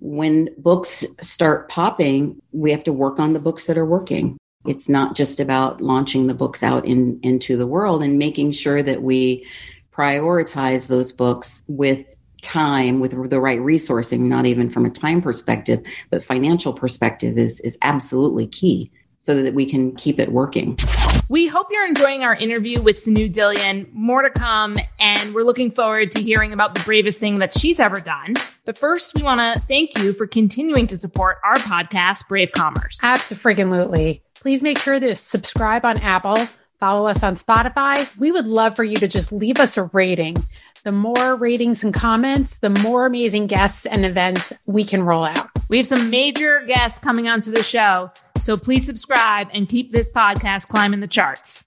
When 0.00 0.50
books 0.58 1.06
start 1.20 1.68
popping, 1.68 2.40
we 2.52 2.70
have 2.70 2.84
to 2.84 2.92
work 2.92 3.18
on 3.18 3.32
the 3.32 3.40
books 3.40 3.66
that 3.66 3.78
are 3.78 3.86
working. 3.86 4.36
It's 4.66 4.88
not 4.88 5.16
just 5.16 5.40
about 5.40 5.80
launching 5.80 6.26
the 6.26 6.34
books 6.34 6.62
out 6.62 6.84
in, 6.86 7.18
into 7.22 7.56
the 7.56 7.66
world 7.66 8.02
and 8.02 8.18
making 8.18 8.52
sure 8.52 8.82
that 8.82 9.02
we 9.02 9.46
prioritize 9.92 10.88
those 10.88 11.12
books 11.12 11.62
with 11.66 12.06
time 12.40 12.98
with 12.98 13.30
the 13.30 13.40
right 13.40 13.60
resourcing 13.60 14.20
not 14.20 14.46
even 14.46 14.68
from 14.68 14.84
a 14.84 14.90
time 14.90 15.22
perspective 15.22 15.80
but 16.10 16.24
financial 16.24 16.72
perspective 16.72 17.38
is 17.38 17.60
is 17.60 17.78
absolutely 17.82 18.48
key 18.48 18.90
so 19.20 19.40
that 19.40 19.54
we 19.54 19.64
can 19.64 19.94
keep 19.94 20.18
it 20.18 20.32
working 20.32 20.76
we 21.32 21.46
hope 21.46 21.68
you're 21.70 21.86
enjoying 21.86 22.24
our 22.24 22.34
interview 22.34 22.82
with 22.82 22.96
Sanyu 22.96 23.32
Dillon. 23.32 23.88
More 23.94 24.20
to 24.20 24.28
come, 24.28 24.76
and 25.00 25.34
we're 25.34 25.44
looking 25.44 25.70
forward 25.70 26.12
to 26.12 26.20
hearing 26.20 26.52
about 26.52 26.74
the 26.74 26.80
bravest 26.80 27.20
thing 27.20 27.38
that 27.38 27.58
she's 27.58 27.80
ever 27.80 28.00
done. 28.00 28.34
But 28.66 28.76
first, 28.76 29.14
we 29.14 29.22
want 29.22 29.40
to 29.40 29.58
thank 29.60 29.96
you 29.98 30.12
for 30.12 30.26
continuing 30.26 30.86
to 30.88 30.98
support 30.98 31.38
our 31.42 31.56
podcast, 31.56 32.28
Brave 32.28 32.52
Commerce. 32.52 33.00
Absolutely. 33.02 34.22
Please 34.42 34.60
make 34.60 34.76
sure 34.76 34.98
to 34.98 35.14
subscribe 35.14 35.84
on 35.84 35.98
Apple, 35.98 36.36
follow 36.80 37.06
us 37.06 37.22
on 37.22 37.36
Spotify. 37.36 38.10
We 38.18 38.32
would 38.32 38.48
love 38.48 38.74
for 38.74 38.82
you 38.82 38.96
to 38.96 39.06
just 39.06 39.30
leave 39.30 39.60
us 39.60 39.76
a 39.76 39.84
rating. 39.92 40.36
The 40.82 40.90
more 40.90 41.36
ratings 41.36 41.84
and 41.84 41.94
comments, 41.94 42.56
the 42.56 42.70
more 42.70 43.06
amazing 43.06 43.46
guests 43.46 43.86
and 43.86 44.04
events 44.04 44.52
we 44.66 44.82
can 44.82 45.04
roll 45.04 45.22
out. 45.22 45.48
We 45.68 45.76
have 45.76 45.86
some 45.86 46.10
major 46.10 46.60
guests 46.66 46.98
coming 46.98 47.28
onto 47.28 47.52
the 47.52 47.62
show. 47.62 48.10
So 48.36 48.56
please 48.56 48.84
subscribe 48.84 49.46
and 49.52 49.68
keep 49.68 49.92
this 49.92 50.10
podcast 50.10 50.66
climbing 50.66 50.98
the 50.98 51.06
charts. 51.06 51.64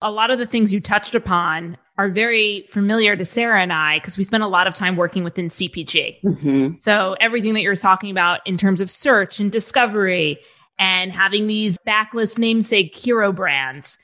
A 0.00 0.10
lot 0.10 0.30
of 0.30 0.38
the 0.38 0.46
things 0.46 0.72
you 0.72 0.80
touched 0.80 1.14
upon 1.14 1.76
are 1.98 2.08
very 2.08 2.66
familiar 2.70 3.14
to 3.14 3.26
Sarah 3.26 3.60
and 3.60 3.74
I 3.74 3.98
because 3.98 4.16
we 4.16 4.24
spend 4.24 4.42
a 4.42 4.48
lot 4.48 4.66
of 4.66 4.72
time 4.72 4.96
working 4.96 5.22
within 5.22 5.50
CPG. 5.50 6.22
Mm-hmm. 6.22 6.68
So 6.80 7.14
everything 7.20 7.52
that 7.52 7.60
you're 7.60 7.76
talking 7.76 8.10
about 8.10 8.40
in 8.46 8.56
terms 8.56 8.80
of 8.80 8.90
search 8.90 9.38
and 9.38 9.52
discovery 9.52 10.40
and 10.78 11.12
having 11.12 11.46
these 11.46 11.78
backlist 11.86 12.38
namesake 12.38 12.94
hero 12.94 13.32
brands. 13.32 13.98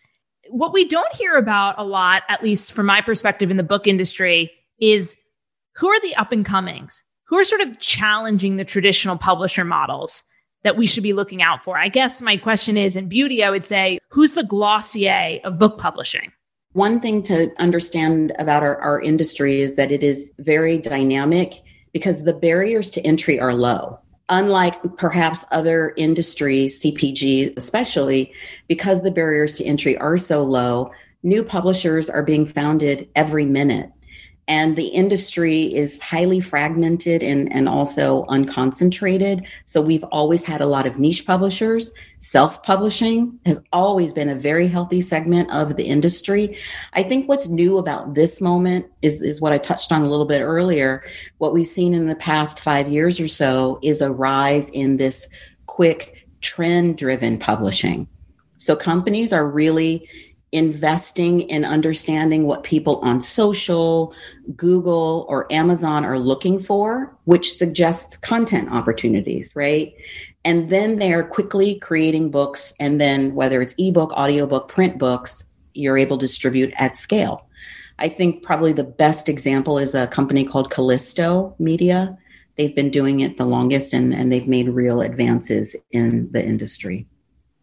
What 0.50 0.72
we 0.72 0.84
don't 0.84 1.14
hear 1.14 1.36
about 1.36 1.78
a 1.78 1.84
lot, 1.84 2.22
at 2.28 2.42
least 2.42 2.72
from 2.72 2.86
my 2.86 3.00
perspective 3.00 3.50
in 3.50 3.56
the 3.56 3.62
book 3.62 3.86
industry, 3.86 4.50
is 4.80 5.16
who 5.76 5.88
are 5.88 6.00
the 6.00 6.14
up 6.16 6.32
and 6.32 6.44
comings? 6.44 7.02
Who 7.26 7.36
are 7.36 7.44
sort 7.44 7.60
of 7.60 7.78
challenging 7.78 8.56
the 8.56 8.64
traditional 8.64 9.18
publisher 9.18 9.64
models? 9.64 10.24
that 10.64 10.76
we 10.76 10.86
should 10.86 11.02
be 11.02 11.12
looking 11.12 11.42
out 11.42 11.62
for? 11.62 11.78
I 11.78 11.88
guess 11.88 12.20
my 12.20 12.36
question 12.36 12.76
is 12.76 12.96
in 12.96 13.08
beauty, 13.08 13.44
I 13.44 13.50
would 13.50 13.64
say, 13.64 13.98
who's 14.10 14.32
the 14.32 14.44
Glossier 14.44 15.40
of 15.44 15.58
book 15.58 15.78
publishing? 15.78 16.32
One 16.72 17.00
thing 17.00 17.22
to 17.24 17.50
understand 17.58 18.32
about 18.38 18.62
our, 18.62 18.76
our 18.78 19.00
industry 19.00 19.60
is 19.60 19.76
that 19.76 19.90
it 19.90 20.02
is 20.02 20.32
very 20.38 20.78
dynamic 20.78 21.62
because 21.92 22.24
the 22.24 22.34
barriers 22.34 22.90
to 22.92 23.00
entry 23.06 23.40
are 23.40 23.54
low. 23.54 23.98
Unlike 24.30 24.96
perhaps 24.96 25.44
other 25.50 25.94
industries, 25.96 26.82
CPG 26.82 27.56
especially, 27.56 28.32
because 28.68 29.02
the 29.02 29.10
barriers 29.10 29.56
to 29.56 29.64
entry 29.64 29.96
are 29.98 30.18
so 30.18 30.42
low, 30.42 30.90
new 31.22 31.42
publishers 31.42 32.10
are 32.10 32.22
being 32.22 32.46
founded 32.46 33.08
every 33.16 33.46
minute 33.46 33.90
and 34.48 34.76
the 34.76 34.86
industry 34.86 35.64
is 35.64 36.00
highly 36.00 36.40
fragmented 36.40 37.22
and, 37.22 37.52
and 37.52 37.68
also 37.68 38.24
unconcentrated. 38.24 39.46
So 39.66 39.82
we've 39.82 40.04
always 40.04 40.42
had 40.42 40.62
a 40.62 40.66
lot 40.66 40.86
of 40.86 40.98
niche 40.98 41.26
publishers. 41.26 41.92
Self 42.16 42.62
publishing 42.62 43.38
has 43.44 43.60
always 43.72 44.14
been 44.14 44.30
a 44.30 44.34
very 44.34 44.66
healthy 44.66 45.02
segment 45.02 45.50
of 45.52 45.76
the 45.76 45.84
industry. 45.84 46.56
I 46.94 47.02
think 47.02 47.28
what's 47.28 47.48
new 47.48 47.76
about 47.76 48.14
this 48.14 48.40
moment 48.40 48.86
is, 49.02 49.20
is 49.20 49.40
what 49.40 49.52
I 49.52 49.58
touched 49.58 49.92
on 49.92 50.02
a 50.02 50.08
little 50.08 50.26
bit 50.26 50.40
earlier. 50.40 51.04
What 51.36 51.52
we've 51.52 51.68
seen 51.68 51.92
in 51.92 52.06
the 52.06 52.16
past 52.16 52.58
five 52.58 52.90
years 52.90 53.20
or 53.20 53.28
so 53.28 53.78
is 53.82 54.00
a 54.00 54.10
rise 54.10 54.70
in 54.70 54.96
this 54.96 55.28
quick 55.66 56.26
trend 56.40 56.96
driven 56.96 57.38
publishing. 57.38 58.08
So 58.56 58.74
companies 58.74 59.32
are 59.32 59.46
really 59.46 60.08
investing 60.52 61.42
in 61.42 61.64
understanding 61.64 62.46
what 62.46 62.62
people 62.62 62.96
on 62.96 63.20
social, 63.20 64.14
Google, 64.56 65.26
or 65.28 65.50
Amazon 65.52 66.04
are 66.04 66.18
looking 66.18 66.58
for, 66.58 67.14
which 67.24 67.54
suggests 67.54 68.16
content 68.16 68.70
opportunities, 68.72 69.52
right? 69.54 69.94
And 70.44 70.70
then 70.70 70.96
they're 70.96 71.24
quickly 71.24 71.78
creating 71.80 72.30
books. 72.30 72.72
And 72.80 73.00
then 73.00 73.34
whether 73.34 73.60
it's 73.60 73.74
ebook, 73.78 74.12
audiobook, 74.12 74.68
print 74.68 74.98
books, 74.98 75.44
you're 75.74 75.98
able 75.98 76.16
to 76.18 76.26
distribute 76.26 76.72
at 76.78 76.96
scale. 76.96 77.46
I 77.98 78.08
think 78.08 78.42
probably 78.42 78.72
the 78.72 78.84
best 78.84 79.28
example 79.28 79.78
is 79.78 79.94
a 79.94 80.06
company 80.06 80.44
called 80.44 80.70
Callisto 80.70 81.54
Media. 81.58 82.16
They've 82.56 82.74
been 82.74 82.90
doing 82.90 83.20
it 83.20 83.36
the 83.36 83.44
longest 83.44 83.92
and, 83.92 84.14
and 84.14 84.32
they've 84.32 84.48
made 84.48 84.68
real 84.68 85.00
advances 85.00 85.76
in 85.90 86.30
the 86.32 86.44
industry. 86.44 87.06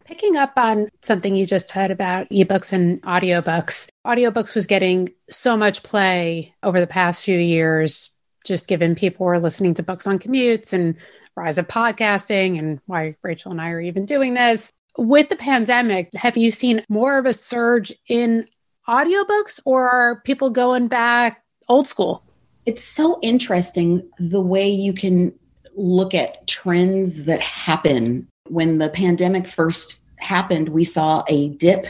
Picking 0.06 0.36
up 0.36 0.52
on 0.56 0.88
something 1.02 1.34
you 1.34 1.46
just 1.46 1.66
said 1.66 1.90
about 1.90 2.28
ebooks 2.30 2.72
and 2.72 3.02
audiobooks, 3.02 3.88
audiobooks 4.06 4.54
was 4.54 4.64
getting 4.64 5.12
so 5.30 5.56
much 5.56 5.82
play 5.82 6.54
over 6.62 6.78
the 6.78 6.86
past 6.86 7.24
few 7.24 7.36
years, 7.36 8.10
just 8.44 8.68
given 8.68 8.94
people 8.94 9.26
were 9.26 9.40
listening 9.40 9.74
to 9.74 9.82
books 9.82 10.06
on 10.06 10.20
commutes 10.20 10.72
and 10.72 10.94
rise 11.34 11.58
of 11.58 11.66
podcasting 11.66 12.56
and 12.56 12.78
why 12.86 13.16
Rachel 13.24 13.50
and 13.50 13.60
I 13.60 13.70
are 13.70 13.80
even 13.80 14.06
doing 14.06 14.34
this. 14.34 14.70
With 14.96 15.28
the 15.28 15.34
pandemic, 15.34 16.14
have 16.14 16.36
you 16.36 16.52
seen 16.52 16.84
more 16.88 17.18
of 17.18 17.26
a 17.26 17.32
surge 17.32 17.92
in 18.08 18.46
audiobooks 18.88 19.58
or 19.64 19.88
are 19.88 20.20
people 20.20 20.50
going 20.50 20.86
back 20.86 21.42
old 21.68 21.88
school? 21.88 22.22
It's 22.64 22.84
so 22.84 23.18
interesting 23.22 24.08
the 24.20 24.40
way 24.40 24.68
you 24.68 24.92
can 24.92 25.34
look 25.74 26.14
at 26.14 26.46
trends 26.46 27.24
that 27.24 27.40
happen 27.40 28.28
when 28.50 28.78
the 28.78 28.88
pandemic 28.88 29.48
first 29.48 30.02
happened, 30.18 30.70
we 30.70 30.84
saw 30.84 31.24
a 31.28 31.50
dip 31.50 31.86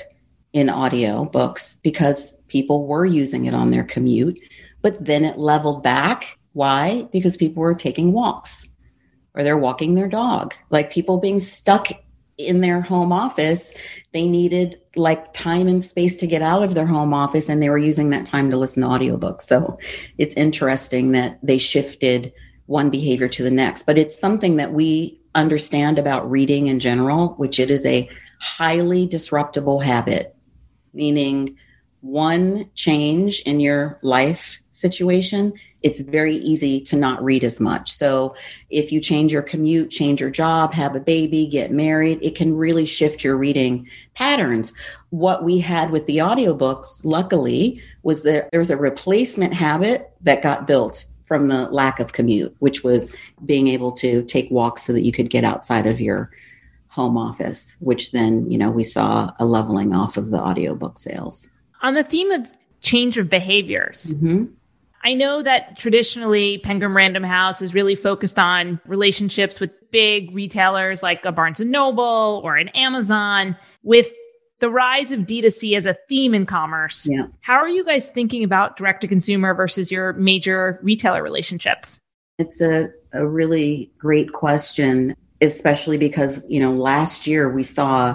in 0.53 0.71
audio 0.71 1.25
books 1.25 1.75
because 1.83 2.37
people 2.49 2.87
were 2.87 3.05
using 3.05 3.47
it 3.47 3.55
on 3.55 3.71
their 3.71 3.85
commute, 3.85 4.39
but 4.83 5.05
then 5.05 5.25
it 5.25 5.39
leveled 5.39 5.83
back. 5.83 6.39
Why? 6.53 7.07
Because 7.13 7.37
people 7.37 7.63
were 7.63 7.75
taking 7.75 8.13
walks 8.13 8.69
or 9.35 9.43
they're 9.43 9.59
walking 9.59 9.95
their 9.95 10.09
dog. 10.09 10.55
Like 10.71 10.91
people 10.91 11.21
being 11.21 11.41
stuck 11.41 11.89
in 12.39 12.61
their 12.61 12.81
home 12.81 13.13
office, 13.13 13.75
they 14.13 14.27
needed 14.27 14.81
like 14.95 15.33
time 15.33 15.69
and 15.69 15.85
space 15.85 16.17
to 16.17 16.27
get 16.27 16.43
out 16.43 16.63
of 16.63 16.75
their 16.75 16.87
home 16.87 17.15
office 17.15 17.49
and 17.49 17.63
they 17.63 17.71
were 17.71 17.79
using 17.79 18.11
that 18.11 18.27
time 18.27 18.51
to 18.51 18.57
listen 18.57 18.83
to 18.83 18.89
audiobooks. 18.89 19.43
So 19.43 19.79
it's 20.19 20.35
interesting 20.35 21.13
that 21.13 21.39
they 21.43 21.59
shifted 21.59 22.33
one 22.67 22.91
behavior 22.91 23.29
to 23.29 23.43
the 23.43 23.51
next, 23.51 23.85
but 23.85 23.99
it's 23.99 24.19
something 24.19 24.57
that 24.57 24.73
we 24.73 25.21
understand 25.37 25.99
about 25.99 26.29
reading 26.29 26.67
in 26.67 26.81
general, 26.81 27.29
which 27.35 27.61
it 27.61 27.71
is 27.71 27.87
a 27.87 28.09
highly 28.41 29.07
disruptible 29.07 29.81
habit, 29.81 30.35
meaning 30.93 31.57
one 32.01 32.71
change 32.75 33.41
in 33.43 33.61
your 33.61 33.99
life 34.03 34.61
situation, 34.73 35.53
it's 35.83 36.01
very 36.01 36.37
easy 36.37 36.81
to 36.83 36.97
not 36.97 37.23
read 37.25 37.43
as 37.43 37.61
much. 37.61 37.93
So 37.93 38.35
if 38.69 38.93
you 38.93 39.01
change 39.01 39.33
your 39.33 39.43
commute, 39.43 39.91
change 39.91 40.21
your 40.21 40.31
job, 40.31 40.75
have 40.75 40.95
a 40.95 41.01
baby, 41.01 41.47
get 41.47 41.71
married, 41.71 42.19
it 42.23 42.35
can 42.35 42.57
really 42.57 42.85
shift 42.85 43.25
your 43.25 43.37
reading 43.37 43.89
patterns. 44.15 44.73
What 45.11 45.45
we 45.45 45.59
had 45.59 45.91
with 45.91 46.07
the 46.07 46.19
audiobooks, 46.19 47.03
luckily, 47.05 47.81
was 48.03 48.23
that 48.25 48.51
there 48.51 48.61
was 48.61 48.71
a 48.71 48.77
replacement 48.77 49.55
habit 49.55 50.11
that 50.21 50.43
got 50.43 50.67
built 50.67 51.07
from 51.27 51.49
the 51.49 51.69
lack 51.71 52.01
of 52.01 52.13
commute, 52.13 52.55
which 52.61 52.83
was 52.83 53.15
being 53.45 53.69
able 53.69 53.93
to 53.93 54.23
take 54.25 54.51
walks 54.51 54.83
so 54.83 54.93
that 54.93 55.03
you 55.03 55.13
could 55.13 55.29
get 55.29 55.45
outside 55.45 55.87
of 55.87 56.01
your 56.01 56.31
home 56.89 57.19
office, 57.19 57.77
which 57.81 58.13
then, 58.13 58.51
you 58.51 58.57
know, 58.57 58.71
we 58.71 58.85
saw 58.85 59.31
a 59.39 59.45
leveling 59.45 59.95
off 59.95 60.17
of 60.17 60.31
the 60.31 60.39
audiobook 60.39 60.99
sales. 60.99 61.49
On 61.83 61.95
the 61.95 62.05
theme 62.05 62.31
of 62.31 62.49
change 62.81 63.19
of 63.19 63.29
behaviors, 63.29 64.15
mm-hmm. 64.15 64.45
I 65.05 65.15
know 65.15 65.43
that 65.43 65.77
traditionally 65.77 66.59
Penguin 66.59 66.95
Random 66.95 67.23
House 67.23 67.61
is 67.61 67.75
really 67.75 67.95
focused 67.95 68.39
on 68.39 68.81
relationships 68.87 69.61
with 69.61 69.71
big 69.91 70.35
retailers 70.35 71.03
like 71.03 71.25
a 71.25 71.33
Barnes 71.33 71.61
and 71.61 71.71
Noble 71.71 72.41
or 72.43 72.57
an 72.57 72.69
Amazon. 72.71 73.57
With 73.83 74.13
the 74.59 74.71
rise 74.71 75.13
of 75.13 75.21
D2C 75.21 75.77
as 75.77 75.87
a 75.87 75.97
theme 76.09 76.35
in 76.35 76.47
commerce, 76.47 77.07
yeah. 77.11 77.27
how 77.41 77.55
are 77.55 77.69
you 77.69 77.85
guys 77.85 78.11
thinking 78.11 78.43
about 78.43 78.77
direct 78.77 79.03
to 79.03 79.09
consumer 79.09 79.55
versus 79.55 79.91
your 79.91 80.15
major 80.15 80.81
retailer 80.83 81.23
relationships? 81.23 82.01
It's 82.39 82.61
a, 82.61 82.91
a 83.13 83.27
really 83.27 83.91
great 83.99 84.33
question, 84.33 85.17
especially 85.41 85.99
because, 85.99 86.45
you 86.49 86.61
know, 86.61 86.73
last 86.73 87.27
year 87.27 87.51
we 87.51 87.63
saw 87.63 88.15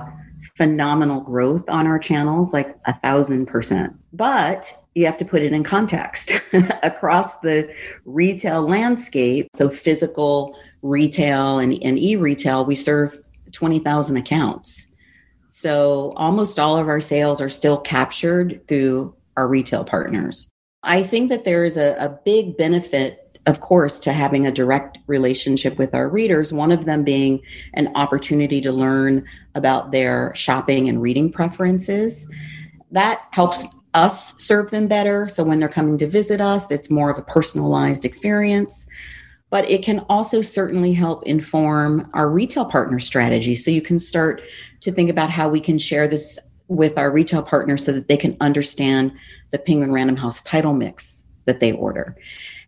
phenomenal 0.56 1.22
growth 1.22 1.70
on 1.70 1.88
our 1.88 2.00
channels, 2.00 2.54
like 2.54 2.76
a 2.86 2.94
thousand 2.94 3.48
percent. 3.48 3.96
But 4.14 4.72
you 4.96 5.06
have 5.06 5.18
to 5.18 5.26
put 5.26 5.42
it 5.42 5.54
in 5.54 5.64
context 5.64 6.32
across 6.84 7.40
the 7.40 7.74
retail 8.06 8.68
landscape. 8.68 9.48
So, 9.56 9.70
physical 9.70 10.56
retail 10.82 11.60
and, 11.60 11.78
and 11.82 11.98
e 11.98 12.16
retail, 12.16 12.66
we 12.66 12.76
serve 12.76 13.18
20,000 13.52 14.18
accounts. 14.18 14.88
So, 15.54 16.14
almost 16.16 16.60
all 16.60 16.78
of 16.78 16.88
our 16.88 17.02
sales 17.02 17.42
are 17.42 17.50
still 17.50 17.78
captured 17.78 18.66
through 18.70 19.14
our 19.36 19.50
retail 19.50 19.84
partners. 19.84 20.48
I 20.82 21.04
think 21.04 21.28
that 21.28 21.44
there 21.44 21.66
is 21.66 21.76
a, 21.76 21.94
a 22.00 22.18
big 22.24 22.56
benefit, 22.56 23.38
of 23.48 23.60
course, 23.60 24.00
to 24.02 24.14
having 24.14 24.48
a 24.48 24.52
direct 24.52 25.00
relationship 25.08 25.78
with 25.78 25.94
our 25.94 26.08
readers, 26.08 26.54
one 26.54 26.72
of 26.72 26.86
them 26.86 27.04
being 27.04 27.42
an 27.74 27.92
opportunity 27.96 28.62
to 28.62 28.72
learn 28.72 29.26
about 29.54 29.92
their 29.92 30.34
shopping 30.36 30.88
and 30.88 31.02
reading 31.02 31.30
preferences. 31.30 32.30
That 32.92 33.22
helps 33.34 33.68
us 33.94 34.34
serve 34.42 34.72
them 34.72 34.88
better. 34.88 35.28
So 35.28 35.44
when 35.44 35.60
they're 35.60 35.68
coming 35.68 35.98
to 35.98 36.08
visit 36.08 36.40
us, 36.40 36.72
it's 36.72 36.90
more 36.90 37.10
of 37.10 37.18
a 37.18 37.24
personalized 37.24 38.06
experience. 38.06 38.88
But 39.52 39.70
it 39.70 39.84
can 39.84 40.00
also 40.10 40.42
certainly 40.42 40.94
help 40.94 41.24
inform 41.28 42.10
our 42.14 42.28
retail 42.28 42.66
partner 42.66 42.98
strategy. 42.98 43.56
So 43.56 43.70
you 43.70 43.82
can 43.84 44.00
start 44.00 44.42
to 44.80 44.92
think 44.92 45.12
about 45.12 45.30
how 45.30 45.48
we 45.48 45.60
can 45.60 45.78
share 45.78 46.08
this 46.08 46.40
with 46.68 46.98
our 46.98 47.12
retail 47.12 47.44
partners 47.44 47.86
so 47.86 47.92
that 47.92 48.08
they 48.08 48.18
can 48.18 48.36
understand 48.42 49.12
the 49.52 49.60
Penguin 49.60 49.92
Random 49.92 50.16
House 50.16 50.42
title 50.42 50.74
mix 50.74 51.26
that 51.46 51.60
they 51.60 51.74
order. 51.74 52.16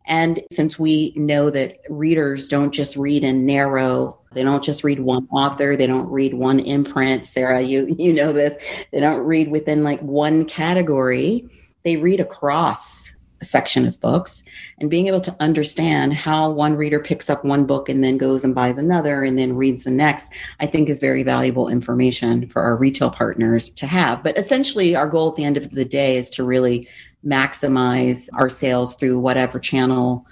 And 0.06 0.42
since 0.52 0.78
we 0.78 1.14
know 1.16 1.50
that 1.50 1.80
readers 1.90 2.48
don't 2.48 2.74
just 2.74 2.98
read 2.98 3.24
in 3.24 3.46
narrow, 3.46 4.20
they 4.34 4.44
don't 4.44 4.64
just 4.64 4.84
read 4.84 5.00
one 5.00 5.28
author, 5.32 5.76
they 5.76 5.88
don't 5.88 6.10
read 6.10 6.34
one 6.34 6.60
imprint. 6.60 7.28
Sarah, 7.28 7.62
you 7.62 7.96
you 7.98 8.12
know 8.12 8.34
this. 8.34 8.56
They 8.92 9.00
don't 9.00 9.22
read 9.22 9.50
within 9.50 9.84
like 9.84 10.02
one 10.02 10.46
category. 10.46 11.48
They 11.84 11.98
read 11.98 12.20
across 12.20 13.16
section 13.44 13.86
of 13.86 14.00
books 14.00 14.44
and 14.80 14.90
being 14.90 15.08
able 15.08 15.22
to 15.22 15.36
understand 15.40 16.14
how 16.14 16.50
one 16.50 16.76
reader 16.76 17.00
picks 17.00 17.30
up 17.30 17.44
one 17.44 17.66
book 17.66 17.90
and 17.90 18.04
then 18.04 18.18
goes 18.18 18.44
and 18.44 18.56
buys 18.56 18.78
another 18.78 19.24
and 19.24 19.38
then 19.38 19.56
reads 19.56 19.84
the 19.84 19.92
next, 19.92 20.32
I 20.60 20.66
think 20.66 20.90
is 20.90 21.00
very 21.00 21.24
valuable 21.24 21.70
information 21.70 22.48
for 22.48 22.62
our 22.62 22.76
retail 22.76 23.10
partners 23.10 23.70
to 23.72 23.88
have. 23.88 24.24
But 24.24 24.38
essentially 24.38 24.96
our 24.96 25.08
goal 25.08 25.30
at 25.30 25.36
the 25.36 25.44
end 25.44 25.58
of 25.58 25.70
the 25.72 25.86
day 25.86 26.18
is 26.18 26.30
to 26.32 26.44
really 26.44 26.88
maximize 27.26 28.30
our 28.36 28.50
sales 28.50 28.96
through 28.96 29.20
whatever 29.20 29.60
channel 29.60 30.26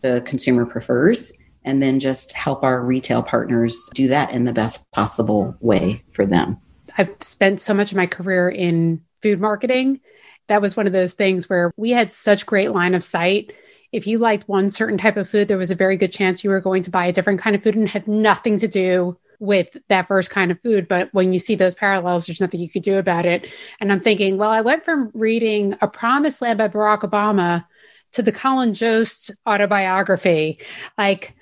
the 0.00 0.22
consumer 0.24 0.64
prefers 0.64 1.32
and 1.64 1.82
then 1.82 2.00
just 2.00 2.32
help 2.32 2.62
our 2.62 2.82
retail 2.82 3.22
partners 3.22 3.90
do 3.94 4.08
that 4.08 4.32
in 4.32 4.44
the 4.44 4.52
best 4.52 4.90
possible 4.92 5.54
way 5.60 6.02
for 6.12 6.24
them. 6.24 6.56
I've 6.96 7.14
spent 7.20 7.60
so 7.60 7.74
much 7.74 7.90
of 7.92 7.96
my 7.96 8.06
career 8.06 8.48
in 8.48 9.04
food 9.22 9.40
marketing. 9.40 10.00
That 10.48 10.60
was 10.60 10.76
one 10.76 10.86
of 10.86 10.92
those 10.92 11.14
things 11.14 11.48
where 11.48 11.72
we 11.76 11.90
had 11.90 12.12
such 12.12 12.46
great 12.46 12.72
line 12.72 12.94
of 12.94 13.04
sight. 13.04 13.52
If 13.92 14.06
you 14.06 14.18
liked 14.18 14.48
one 14.48 14.70
certain 14.70 14.98
type 14.98 15.16
of 15.16 15.28
food, 15.30 15.48
there 15.48 15.56
was 15.56 15.70
a 15.70 15.76
very 15.76 15.96
good 15.96 16.12
chance 16.12 16.44
you 16.44 16.50
were 16.50 16.60
going 16.60 16.82
to 16.82 16.90
buy 16.90 17.06
a 17.06 17.12
different 17.12 17.40
kind 17.40 17.56
of 17.56 17.62
food 17.62 17.76
and 17.76 17.88
had 17.88 18.08
nothing 18.08 18.58
to 18.58 18.68
do 18.68 19.16
with 19.40 19.76
that 19.88 20.08
first 20.08 20.30
kind 20.30 20.50
of 20.50 20.60
food. 20.62 20.88
But 20.88 21.08
when 21.12 21.32
you 21.32 21.38
see 21.38 21.54
those 21.54 21.74
parallels, 21.74 22.26
there's 22.26 22.40
nothing 22.40 22.60
you 22.60 22.68
could 22.68 22.82
do 22.82 22.98
about 22.98 23.24
it. 23.24 23.46
And 23.80 23.92
I'm 23.92 24.00
thinking, 24.00 24.36
well, 24.36 24.50
I 24.50 24.60
went 24.60 24.84
from 24.84 25.10
reading 25.14 25.76
A 25.80 25.88
Promised 25.88 26.42
Land 26.42 26.58
by 26.58 26.68
Barack 26.68 27.00
Obama 27.00 27.64
to 28.12 28.22
the 28.22 28.32
Colin 28.32 28.74
Jost 28.74 29.30
autobiography. 29.46 30.58
Like, 30.96 31.34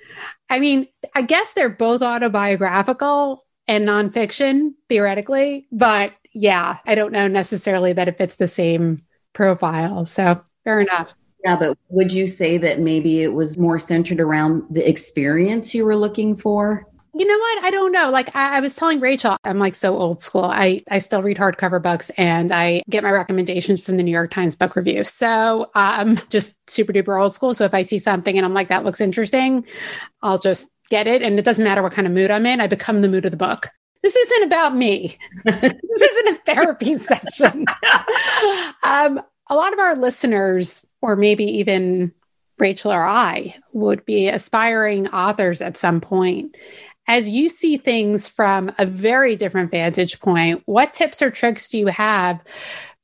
I 0.49 0.59
mean, 0.59 0.87
I 1.15 1.21
guess 1.21 1.53
they're 1.53 1.69
both 1.69 2.01
autobiographical 2.01 3.43
and 3.67 3.87
nonfiction, 3.87 4.71
theoretically. 4.89 5.67
But 5.71 6.13
yeah, 6.37 6.77
I 6.85 6.93
don't 6.93 7.11
know 7.11 7.27
necessarily 7.27 7.93
that 7.93 8.07
it 8.07 8.17
fits 8.17 8.35
the 8.35 8.47
same 8.47 9.01
profile. 9.33 10.05
So 10.05 10.41
fair 10.63 10.81
enough. 10.81 11.13
Yeah, 11.43 11.55
but 11.55 11.77
would 11.89 12.11
you 12.11 12.27
say 12.27 12.57
that 12.59 12.79
maybe 12.79 13.23
it 13.23 13.33
was 13.33 13.57
more 13.57 13.79
centered 13.79 14.19
around 14.19 14.63
the 14.69 14.87
experience 14.87 15.73
you 15.73 15.83
were 15.83 15.95
looking 15.95 16.35
for? 16.35 16.85
You 17.13 17.25
know 17.25 17.37
what? 17.37 17.65
I 17.65 17.71
don't 17.71 17.91
know. 17.91 18.11
Like 18.11 18.35
I, 18.35 18.57
I, 18.57 18.59
was 18.59 18.75
telling 18.75 18.99
Rachel, 18.99 19.37
I'm 19.43 19.57
like 19.57 19.73
so 19.73 19.97
old 19.97 20.21
school. 20.21 20.43
I, 20.43 20.83
I 20.91 20.99
still 20.99 21.23
read 21.23 21.37
hardcover 21.37 21.81
books 21.81 22.11
and 22.17 22.51
I 22.51 22.83
get 22.89 23.01
my 23.01 23.09
recommendations 23.09 23.81
from 23.81 23.97
the 23.97 24.03
New 24.03 24.11
York 24.11 24.29
Times 24.29 24.55
book 24.55 24.75
review. 24.75 25.03
So 25.03 25.71
I'm 25.73 26.17
um, 26.17 26.19
just 26.29 26.55
super 26.69 26.93
duper 26.93 27.19
old 27.19 27.33
school. 27.33 27.55
So 27.55 27.65
if 27.65 27.73
I 27.73 27.81
see 27.81 27.97
something 27.97 28.37
and 28.37 28.45
I'm 28.45 28.53
like, 28.53 28.69
that 28.69 28.85
looks 28.85 29.01
interesting, 29.01 29.65
I'll 30.21 30.37
just 30.37 30.69
get 30.89 31.07
it. 31.07 31.23
And 31.23 31.39
it 31.39 31.45
doesn't 31.45 31.63
matter 31.63 31.81
what 31.81 31.93
kind 31.93 32.07
of 32.07 32.13
mood 32.13 32.29
I'm 32.29 32.45
in. 32.45 32.61
I 32.61 32.67
become 32.67 33.01
the 33.01 33.09
mood 33.09 33.25
of 33.25 33.31
the 33.31 33.37
book. 33.37 33.69
This 34.07 34.15
isn't 34.15 34.43
about 34.43 34.73
me. 34.73 35.17
this 35.43 36.01
isn't 36.01 36.27
a 36.29 36.39
therapy 36.45 36.95
session. 36.97 37.65
um, 38.81 39.21
a 39.47 39.55
lot 39.55 39.73
of 39.73 39.79
our 39.79 39.97
listeners, 39.97 40.85
or 41.01 41.17
maybe 41.17 41.43
even 41.43 42.13
Rachel 42.57 42.93
or 42.93 43.05
I, 43.05 43.57
would 43.73 44.05
be 44.05 44.29
aspiring 44.29 45.09
authors 45.09 45.61
at 45.61 45.77
some 45.77 45.99
point 45.99 46.55
as 47.09 47.27
you 47.27 47.49
see 47.49 47.77
things 47.77 48.29
from 48.29 48.71
a 48.77 48.85
very 48.85 49.35
different 49.35 49.71
vantage 49.71 50.21
point, 50.21 50.61
what 50.65 50.93
tips 50.93 51.21
or 51.21 51.29
tricks 51.29 51.69
do 51.69 51.77
you 51.77 51.87
have 51.87 52.39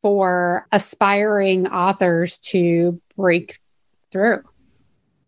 for 0.02 0.68
aspiring 0.72 1.68
authors 1.68 2.40
to 2.40 3.02
break 3.18 3.60
through? 4.10 4.42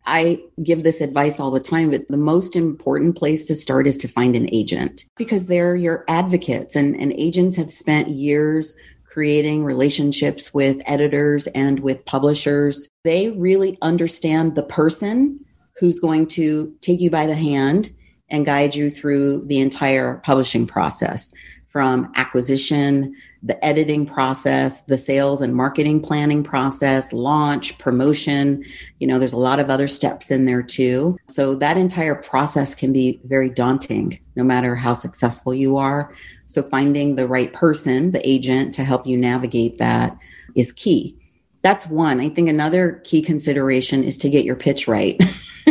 I 0.05 0.41
give 0.63 0.83
this 0.83 1.01
advice 1.01 1.39
all 1.39 1.51
the 1.51 1.59
time, 1.59 1.91
but 1.91 2.07
the 2.07 2.17
most 2.17 2.55
important 2.55 3.17
place 3.17 3.45
to 3.45 3.55
start 3.55 3.87
is 3.87 3.97
to 3.97 4.07
find 4.07 4.35
an 4.35 4.47
agent 4.53 5.05
because 5.15 5.47
they're 5.47 5.75
your 5.75 6.05
advocates, 6.07 6.75
and, 6.75 6.95
and 6.99 7.13
agents 7.13 7.55
have 7.55 7.71
spent 7.71 8.09
years 8.09 8.75
creating 9.05 9.63
relationships 9.63 10.53
with 10.53 10.81
editors 10.85 11.47
and 11.47 11.79
with 11.79 12.05
publishers. 12.05 12.89
They 13.03 13.31
really 13.31 13.77
understand 13.81 14.55
the 14.55 14.63
person 14.63 15.39
who's 15.79 15.99
going 15.99 16.27
to 16.27 16.75
take 16.81 16.99
you 16.99 17.09
by 17.09 17.25
the 17.25 17.35
hand 17.35 17.91
and 18.29 18.45
guide 18.45 18.75
you 18.75 18.89
through 18.89 19.45
the 19.45 19.59
entire 19.59 20.15
publishing 20.25 20.67
process 20.67 21.33
from 21.75 22.09
acquisition, 22.15 23.13
the 23.43 23.65
editing 23.65 24.05
process, 24.05 24.83
the 24.83 24.97
sales 24.97 25.41
and 25.41 25.53
marketing 25.53 25.99
planning 25.99 26.41
process, 26.41 27.11
launch, 27.11 27.77
promotion. 27.79 28.63
You 29.01 29.07
know, 29.07 29.19
there's 29.19 29.33
a 29.33 29.37
lot 29.37 29.59
of 29.59 29.69
other 29.69 29.89
steps 29.89 30.31
in 30.31 30.45
there 30.45 30.63
too. 30.63 31.17
So 31.27 31.53
that 31.55 31.75
entire 31.75 32.15
process 32.15 32.75
can 32.75 32.93
be 32.93 33.19
very 33.25 33.49
daunting 33.49 34.17
no 34.37 34.43
matter 34.45 34.73
how 34.73 34.93
successful 34.93 35.53
you 35.53 35.75
are. 35.75 36.13
So 36.47 36.63
finding 36.63 37.17
the 37.17 37.27
right 37.27 37.51
person, 37.51 38.11
the 38.11 38.25
agent 38.25 38.73
to 38.75 38.85
help 38.85 39.05
you 39.05 39.17
navigate 39.17 39.77
that 39.77 40.17
is 40.55 40.71
key. 40.71 41.17
That's 41.65 41.87
one. 41.87 42.19
I 42.19 42.29
think 42.29 42.47
another 42.47 43.01
key 43.05 43.23
consideration 43.23 44.03
is 44.03 44.19
to 44.19 44.29
get 44.29 44.45
your 44.45 44.55
pitch 44.55 44.87
right. 44.87 45.19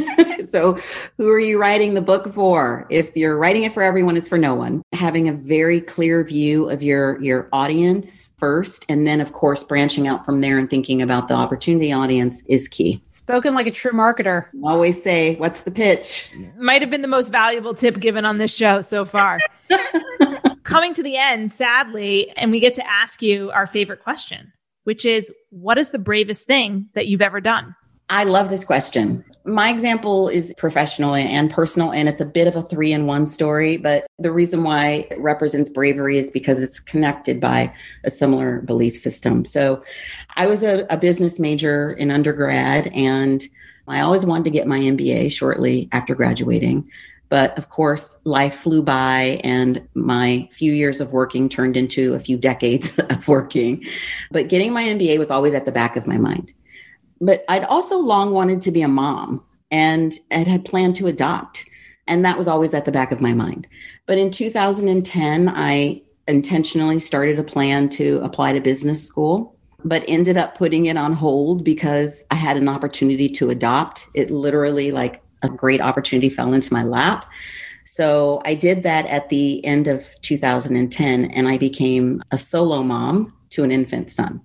so, 0.45 0.77
who 1.19 1.29
are 1.29 1.39
you 1.39 1.57
writing 1.57 1.95
the 1.95 2.01
book 2.01 2.33
for? 2.33 2.85
If 2.91 3.17
you're 3.17 3.37
writing 3.37 3.63
it 3.63 3.73
for 3.73 3.81
everyone, 3.81 4.17
it's 4.17 4.29
for 4.29 4.37
no 4.37 4.57
one. 4.57 4.83
Having 4.93 5.29
a 5.29 5.33
very 5.33 5.81
clear 5.81 6.25
view 6.25 6.69
of 6.69 6.83
your 6.83 7.23
your 7.23 7.49
audience 7.53 8.33
first, 8.39 8.85
and 8.89 9.07
then 9.07 9.21
of 9.21 9.35
course 9.35 9.63
branching 9.63 10.09
out 10.09 10.25
from 10.25 10.41
there 10.41 10.59
and 10.59 10.69
thinking 10.69 11.01
about 11.01 11.29
the 11.29 11.35
opportunity 11.35 11.93
audience 11.93 12.43
is 12.49 12.67
key. 12.67 13.01
Spoken 13.11 13.55
like 13.55 13.69
a 13.69 13.71
true 13.71 13.93
marketer. 13.93 14.47
Always 14.65 15.01
say, 15.01 15.37
"What's 15.37 15.61
the 15.61 15.71
pitch?" 15.71 16.29
Might 16.59 16.83
have 16.83 16.91
been 16.91 17.03
the 17.03 17.07
most 17.07 17.31
valuable 17.31 17.73
tip 17.73 18.01
given 18.01 18.25
on 18.25 18.39
this 18.39 18.53
show 18.53 18.81
so 18.81 19.05
far. 19.05 19.39
Coming 20.65 20.93
to 20.95 21.05
the 21.05 21.17
end, 21.17 21.53
sadly, 21.53 22.31
and 22.31 22.51
we 22.51 22.59
get 22.59 22.75
to 22.75 22.91
ask 22.91 23.23
you 23.23 23.53
our 23.53 23.69
favorite 23.69 24.03
question, 24.03 24.53
which 24.85 25.05
is, 25.05 25.33
"What 25.51 25.79
is 25.79 25.91
the 25.91 25.99
bravest 25.99 26.47
thing 26.47 26.87
that 26.95 27.07
you've 27.09 27.23
ever 27.23 27.41
done?" 27.41 27.75
I 28.11 28.25
love 28.25 28.51
this 28.51 28.65
question. 28.65 29.25
My 29.47 29.71
example 29.71 30.29
is 30.29 30.55
professional 30.59 31.15
and 31.15 31.51
personal, 31.51 31.91
and 31.91 32.09
it's 32.09 32.21
a 32.21 32.27
bit 32.27 32.47
of 32.47 32.55
a 32.55 32.63
three 32.63 32.93
in 32.93 33.07
one 33.07 33.27
story. 33.27 33.77
But 33.77 34.07
the 34.19 34.31
reason 34.31 34.63
why 34.63 35.07
it 35.11 35.19
represents 35.19 35.71
bravery 35.71 36.19
is 36.19 36.31
because 36.31 36.61
it's 36.61 36.81
connected 36.81 37.41
by 37.41 37.75
a 38.05 38.11
similar 38.11 38.61
belief 38.61 38.97
system. 38.97 39.45
So 39.45 39.83
I 40.37 40.47
was 40.47 40.63
a, 40.63 40.87
a 40.91 40.97
business 40.97 41.41
major 41.41 41.91
in 41.91 42.11
undergrad, 42.11 42.89
and 42.89 43.43
I 43.89 44.01
always 44.01 44.25
wanted 44.27 44.45
to 44.45 44.51
get 44.51 44.67
my 44.67 44.79
MBA 44.79 45.33
shortly 45.33 45.89
after 45.93 46.15
graduating. 46.15 46.89
But 47.35 47.59
of 47.59 47.69
course, 47.69 48.17
life 48.23 48.55
flew 48.55 48.81
by, 48.81 49.41
and 49.43 49.89
my 49.95 50.49
few 50.53 50.73
years 50.73 51.01
of 51.01 51.13
working 51.13 51.49
turned 51.49 51.77
into 51.77 52.15
a 52.15 52.21
few 52.21 52.39
decades 52.39 52.97
of 53.11 53.27
working. 53.27 53.85
But 54.31 54.49
getting 54.49 54.73
my 54.73 54.85
MBA 54.85 55.19
was 55.19 55.33
always 55.33 55.53
at 55.53 55.67
the 55.67 55.73
back 55.73 55.97
of 55.97 56.07
my 56.07 56.17
mind. 56.17 56.53
But 57.21 57.45
I'd 57.49 57.65
also 57.65 57.99
long 57.99 58.31
wanted 58.31 58.61
to 58.61 58.71
be 58.71 58.83
a 58.83 58.89
mom 58.89 59.43
and 59.73 60.17
had 60.31 60.65
planned 60.65 60.95
to 60.95 61.09
adopt. 61.09 61.69
And 62.07 62.25
that 62.25 62.39
was 62.39 62.47
always 62.47 62.73
at 62.73 62.85
the 62.85 62.93
back 62.93 63.11
of 63.11 63.21
my 63.21 63.33
mind. 63.33 63.67
But 64.07 64.19
in 64.19 64.31
2010, 64.31 65.49
I 65.49 66.03
intentionally 66.29 67.01
started 67.01 67.41
a 67.41 67.43
plan 67.43 67.89
to 67.89 68.21
apply 68.23 68.53
to 68.53 68.61
business 68.61 69.05
school, 69.05 69.57
but 69.85 70.05
ended 70.07 70.37
up 70.37 70.57
putting 70.57 70.87
it 70.87 70.97
on 70.97 71.13
hold 71.13 71.65
because 71.65 72.27
I 72.31 72.37
had 72.37 72.57
an 72.57 72.69
opportunity 72.69 73.29
to 73.31 73.51
adopt. 73.51 74.07
It 74.15 74.31
literally, 74.31 74.93
like 74.93 75.24
a 75.45 75.49
great 75.49 75.81
opportunity, 75.81 76.29
fell 76.29 76.53
into 76.53 76.73
my 76.73 76.83
lap. 76.83 77.27
So 77.85 78.43
I 78.45 78.55
did 78.55 78.83
that 78.83 79.07
at 79.07 79.29
the 79.29 79.65
end 79.65 79.87
of 79.87 80.21
2010, 80.23 81.25
and 81.27 81.49
I 81.49 81.59
became 81.59 82.23
a 82.33 82.39
solo 82.39 82.83
mom 82.83 83.33
to 83.51 83.63
an 83.63 83.71
infant 83.71 84.11
son. 84.11 84.41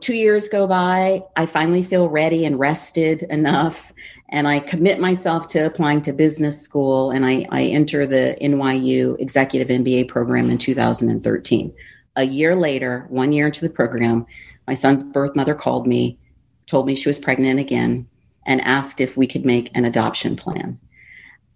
Two 0.00 0.14
years 0.14 0.48
go 0.48 0.66
by. 0.66 1.22
I 1.36 1.46
finally 1.46 1.82
feel 1.82 2.08
ready 2.08 2.44
and 2.44 2.58
rested 2.58 3.22
enough 3.24 3.92
and 4.30 4.48
I 4.48 4.58
commit 4.58 4.98
myself 4.98 5.46
to 5.48 5.66
applying 5.66 6.02
to 6.02 6.12
business 6.12 6.60
school 6.60 7.10
and 7.10 7.24
I, 7.24 7.46
I 7.50 7.64
enter 7.64 8.06
the 8.06 8.36
NYU 8.40 9.18
Executive 9.20 9.68
MBA 9.68 10.08
program 10.08 10.50
in 10.50 10.58
2013. 10.58 11.72
A 12.16 12.24
year 12.24 12.54
later, 12.56 13.06
one 13.08 13.32
year 13.32 13.46
into 13.46 13.60
the 13.60 13.70
program, 13.70 14.26
my 14.66 14.74
son's 14.74 15.02
birth 15.02 15.36
mother 15.36 15.54
called 15.54 15.86
me, 15.86 16.18
told 16.66 16.86
me 16.86 16.94
she 16.94 17.08
was 17.08 17.18
pregnant 17.18 17.60
again, 17.60 18.08
and 18.46 18.60
asked 18.62 19.00
if 19.00 19.16
we 19.16 19.26
could 19.26 19.44
make 19.44 19.76
an 19.76 19.84
adoption 19.84 20.36
plan. 20.36 20.78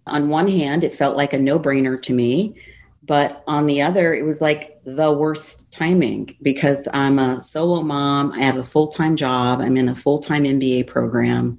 On 0.07 0.29
one 0.29 0.47
hand, 0.47 0.83
it 0.83 0.95
felt 0.95 1.17
like 1.17 1.33
a 1.33 1.39
no 1.39 1.59
brainer 1.59 2.01
to 2.01 2.13
me, 2.13 2.55
but 3.03 3.43
on 3.47 3.65
the 3.65 3.81
other, 3.81 4.13
it 4.13 4.23
was 4.23 4.41
like 4.41 4.79
the 4.83 5.11
worst 5.11 5.71
timing 5.71 6.35
because 6.41 6.87
I'm 6.93 7.19
a 7.19 7.41
solo 7.41 7.81
mom. 7.81 8.31
I 8.33 8.39
have 8.39 8.57
a 8.57 8.63
full 8.63 8.87
time 8.87 9.15
job. 9.15 9.61
I'm 9.61 9.77
in 9.77 9.89
a 9.89 9.95
full 9.95 10.19
time 10.19 10.43
MBA 10.43 10.87
program 10.87 11.57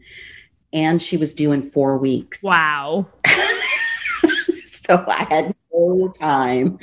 and 0.73 1.01
she 1.01 1.16
was 1.16 1.35
due 1.35 1.53
in 1.53 1.62
four 1.62 1.99
weeks. 1.99 2.42
Wow. 2.42 3.07
so 4.66 5.05
I 5.09 5.25
had 5.25 5.55
no 5.73 6.09
time 6.09 6.79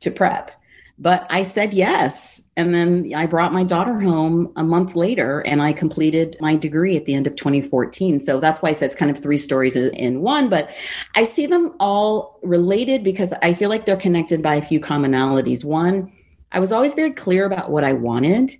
to 0.00 0.10
prep. 0.10 0.57
But 1.00 1.26
I 1.30 1.44
said 1.44 1.72
yes. 1.72 2.42
And 2.56 2.74
then 2.74 3.12
I 3.14 3.26
brought 3.26 3.52
my 3.52 3.62
daughter 3.62 4.00
home 4.00 4.52
a 4.56 4.64
month 4.64 4.96
later 4.96 5.40
and 5.40 5.62
I 5.62 5.72
completed 5.72 6.36
my 6.40 6.56
degree 6.56 6.96
at 6.96 7.06
the 7.06 7.14
end 7.14 7.28
of 7.28 7.36
2014. 7.36 8.18
So 8.18 8.40
that's 8.40 8.60
why 8.60 8.70
I 8.70 8.72
said 8.72 8.86
it's 8.86 8.96
kind 8.96 9.10
of 9.10 9.20
three 9.20 9.38
stories 9.38 9.76
in 9.76 10.22
one. 10.22 10.48
But 10.48 10.70
I 11.14 11.22
see 11.22 11.46
them 11.46 11.74
all 11.78 12.40
related 12.42 13.04
because 13.04 13.32
I 13.42 13.54
feel 13.54 13.68
like 13.68 13.86
they're 13.86 13.96
connected 13.96 14.42
by 14.42 14.56
a 14.56 14.62
few 14.62 14.80
commonalities. 14.80 15.64
One, 15.64 16.12
I 16.50 16.58
was 16.58 16.72
always 16.72 16.94
very 16.94 17.12
clear 17.12 17.46
about 17.46 17.70
what 17.70 17.84
I 17.84 17.92
wanted. 17.92 18.50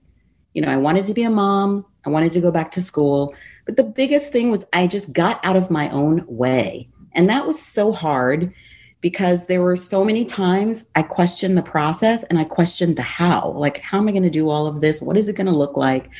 You 0.54 0.62
know, 0.62 0.70
I 0.70 0.76
wanted 0.76 1.06
to 1.06 1.14
be 1.14 1.24
a 1.24 1.30
mom, 1.30 1.84
I 2.06 2.10
wanted 2.10 2.32
to 2.34 2.40
go 2.40 2.52
back 2.52 2.70
to 2.72 2.80
school. 2.80 3.34
But 3.66 3.76
the 3.76 3.84
biggest 3.84 4.32
thing 4.32 4.50
was 4.50 4.64
I 4.72 4.86
just 4.86 5.12
got 5.12 5.44
out 5.44 5.56
of 5.56 5.70
my 5.70 5.90
own 5.90 6.24
way. 6.28 6.88
And 7.14 7.28
that 7.30 7.46
was 7.46 7.60
so 7.60 7.92
hard 7.92 8.54
because 9.00 9.46
there 9.46 9.62
were 9.62 9.76
so 9.76 10.04
many 10.04 10.24
times 10.24 10.86
I 10.96 11.02
questioned 11.02 11.56
the 11.56 11.62
process 11.62 12.24
and 12.24 12.38
I 12.38 12.44
questioned 12.44 12.96
the 12.96 13.02
how. 13.02 13.52
Like, 13.52 13.78
how 13.78 13.98
am 13.98 14.08
I 14.08 14.12
going 14.12 14.22
to 14.24 14.30
do 14.30 14.50
all 14.50 14.66
of 14.66 14.80
this? 14.80 15.00
What 15.00 15.16
is 15.16 15.28
it 15.28 15.36
going 15.36 15.46
to 15.46 15.52
look 15.52 15.76
like? 15.76 16.10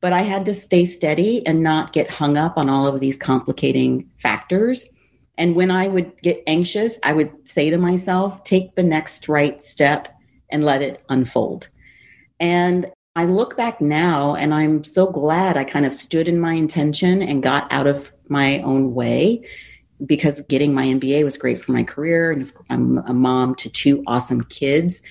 But 0.00 0.12
I 0.12 0.22
had 0.22 0.44
to 0.46 0.54
stay 0.54 0.84
steady 0.84 1.46
and 1.46 1.62
not 1.62 1.92
get 1.92 2.10
hung 2.10 2.36
up 2.36 2.56
on 2.56 2.68
all 2.68 2.86
of 2.86 3.00
these 3.00 3.16
complicating 3.16 4.08
factors. 4.18 4.88
And 5.36 5.54
when 5.54 5.70
I 5.70 5.88
would 5.88 6.12
get 6.22 6.42
anxious, 6.46 6.98
I 7.02 7.12
would 7.12 7.48
say 7.48 7.70
to 7.70 7.78
myself, 7.78 8.44
take 8.44 8.74
the 8.74 8.82
next 8.82 9.28
right 9.28 9.62
step 9.62 10.08
and 10.50 10.64
let 10.64 10.82
it 10.82 11.02
unfold. 11.08 11.68
And 12.40 12.90
I 13.16 13.24
look 13.24 13.56
back 13.56 13.80
now 13.80 14.34
and 14.34 14.52
I'm 14.52 14.82
so 14.84 15.06
glad 15.06 15.56
I 15.56 15.64
kind 15.64 15.86
of 15.86 15.94
stood 15.94 16.28
in 16.28 16.40
my 16.40 16.54
intention 16.54 17.22
and 17.22 17.42
got 17.42 17.72
out 17.72 17.86
of 17.86 18.12
my 18.28 18.60
own 18.62 18.94
way 18.94 19.46
because 20.06 20.40
getting 20.42 20.74
my 20.74 20.84
MBA 20.86 21.24
was 21.24 21.36
great 21.36 21.60
for 21.60 21.72
my 21.72 21.82
career. 21.82 22.30
And 22.30 22.52
I'm 22.70 22.98
a 22.98 23.14
mom 23.14 23.54
to 23.56 23.70
two 23.70 24.02
awesome 24.06 24.42
kids. 24.44 25.02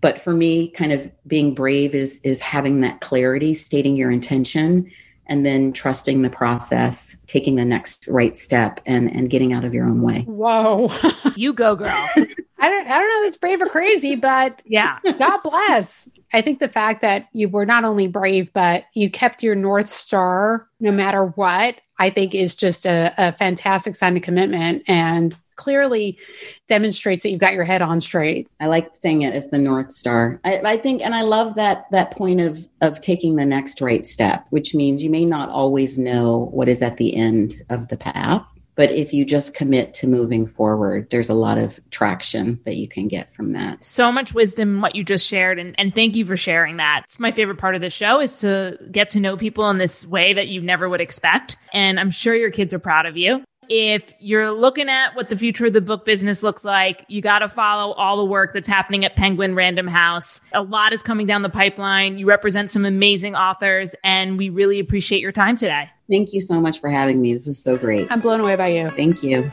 But 0.00 0.20
for 0.20 0.32
me, 0.32 0.68
kind 0.68 0.92
of 0.92 1.10
being 1.26 1.54
brave 1.54 1.94
is 1.94 2.20
is 2.22 2.40
having 2.40 2.80
that 2.80 3.00
clarity, 3.00 3.54
stating 3.54 3.96
your 3.96 4.10
intention, 4.10 4.90
and 5.26 5.44
then 5.44 5.72
trusting 5.72 6.22
the 6.22 6.30
process, 6.30 7.18
taking 7.26 7.56
the 7.56 7.64
next 7.64 8.06
right 8.06 8.36
step 8.36 8.80
and 8.86 9.10
and 9.10 9.30
getting 9.30 9.52
out 9.52 9.64
of 9.64 9.74
your 9.74 9.86
own 9.86 10.02
way. 10.02 10.22
Whoa. 10.22 10.90
you 11.36 11.52
go, 11.52 11.74
girl. 11.74 12.08
I 12.66 12.68
don't 12.68 12.88
I 12.88 12.98
don't 12.98 13.08
know 13.08 13.22
that's 13.22 13.36
brave 13.36 13.62
or 13.62 13.68
crazy, 13.68 14.16
but 14.16 14.60
yeah. 14.64 14.98
God 15.18 15.38
bless. 15.44 16.08
I 16.32 16.42
think 16.42 16.58
the 16.58 16.68
fact 16.68 17.00
that 17.02 17.28
you 17.32 17.48
were 17.48 17.64
not 17.64 17.84
only 17.84 18.08
brave, 18.08 18.52
but 18.52 18.86
you 18.92 19.08
kept 19.08 19.44
your 19.44 19.54
North 19.54 19.86
Star 19.86 20.68
no 20.80 20.90
matter 20.90 21.26
what, 21.26 21.76
I 22.00 22.10
think 22.10 22.34
is 22.34 22.56
just 22.56 22.84
a, 22.84 23.14
a 23.16 23.32
fantastic 23.32 23.94
sign 23.94 24.16
of 24.16 24.22
commitment 24.24 24.82
and 24.88 25.36
clearly 25.54 26.18
demonstrates 26.66 27.22
that 27.22 27.30
you've 27.30 27.40
got 27.40 27.54
your 27.54 27.64
head 27.64 27.82
on 27.82 28.00
straight. 28.00 28.48
I 28.58 28.66
like 28.66 28.90
saying 28.94 29.22
it 29.22 29.32
as 29.32 29.48
the 29.48 29.58
North 29.58 29.92
Star. 29.92 30.40
I, 30.44 30.60
I, 30.64 30.76
think, 30.76 31.02
and 31.02 31.14
I 31.14 31.22
love 31.22 31.54
that 31.54 31.86
that 31.92 32.10
point 32.10 32.40
of 32.40 32.66
of 32.80 33.00
taking 33.00 33.36
the 33.36 33.46
next 33.46 33.80
right 33.80 34.04
step, 34.04 34.44
which 34.50 34.74
means 34.74 35.04
you 35.04 35.10
may 35.10 35.24
not 35.24 35.50
always 35.50 35.98
know 35.98 36.50
what 36.52 36.68
is 36.68 36.82
at 36.82 36.96
the 36.96 37.14
end 37.14 37.62
of 37.70 37.86
the 37.88 37.96
path, 37.96 38.44
but 38.76 38.92
if 38.92 39.12
you 39.12 39.24
just 39.24 39.54
commit 39.54 39.94
to 39.94 40.06
moving 40.06 40.46
forward, 40.46 41.08
there's 41.10 41.30
a 41.30 41.34
lot 41.34 41.58
of 41.58 41.80
traction 41.90 42.60
that 42.64 42.76
you 42.76 42.86
can 42.86 43.08
get 43.08 43.34
from 43.34 43.52
that. 43.52 43.82
So 43.82 44.12
much 44.12 44.34
wisdom 44.34 44.80
what 44.80 44.94
you 44.94 45.02
just 45.02 45.26
shared. 45.26 45.58
And, 45.58 45.74
and 45.78 45.94
thank 45.94 46.14
you 46.14 46.24
for 46.24 46.36
sharing 46.36 46.76
that. 46.76 47.02
It's 47.04 47.18
my 47.18 47.32
favorite 47.32 47.58
part 47.58 47.74
of 47.74 47.80
the 47.80 47.90
show 47.90 48.20
is 48.20 48.36
to 48.36 48.78
get 48.92 49.10
to 49.10 49.20
know 49.20 49.36
people 49.36 49.68
in 49.70 49.78
this 49.78 50.06
way 50.06 50.34
that 50.34 50.48
you 50.48 50.60
never 50.60 50.88
would 50.88 51.00
expect. 51.00 51.56
And 51.72 51.98
I'm 51.98 52.10
sure 52.10 52.34
your 52.34 52.50
kids 52.50 52.74
are 52.74 52.78
proud 52.78 53.06
of 53.06 53.16
you 53.16 53.42
if 53.68 54.14
you're 54.18 54.50
looking 54.50 54.88
at 54.88 55.14
what 55.14 55.28
the 55.28 55.36
future 55.36 55.66
of 55.66 55.72
the 55.72 55.80
book 55.80 56.04
business 56.04 56.42
looks 56.42 56.64
like, 56.64 57.04
you 57.08 57.20
got 57.20 57.40
to 57.40 57.48
follow 57.48 57.92
all 57.92 58.16
the 58.18 58.24
work 58.24 58.54
that's 58.54 58.68
happening 58.68 59.04
at 59.04 59.16
Penguin 59.16 59.54
Random 59.54 59.86
House. 59.86 60.40
A 60.52 60.62
lot 60.62 60.92
is 60.92 61.02
coming 61.02 61.26
down 61.26 61.42
the 61.42 61.48
pipeline. 61.48 62.18
You 62.18 62.26
represent 62.26 62.70
some 62.70 62.84
amazing 62.84 63.34
authors, 63.34 63.94
and 64.04 64.38
we 64.38 64.48
really 64.48 64.80
appreciate 64.80 65.20
your 65.20 65.32
time 65.32 65.56
today. 65.56 65.90
Thank 66.08 66.32
you 66.32 66.40
so 66.40 66.60
much 66.60 66.80
for 66.80 66.88
having 66.88 67.20
me. 67.20 67.34
This 67.34 67.46
was 67.46 67.58
so 67.62 67.76
great. 67.76 68.06
I'm 68.10 68.20
blown 68.20 68.40
away 68.40 68.56
by 68.56 68.68
you. 68.68 68.90
Thank 68.90 69.22
you. 69.22 69.50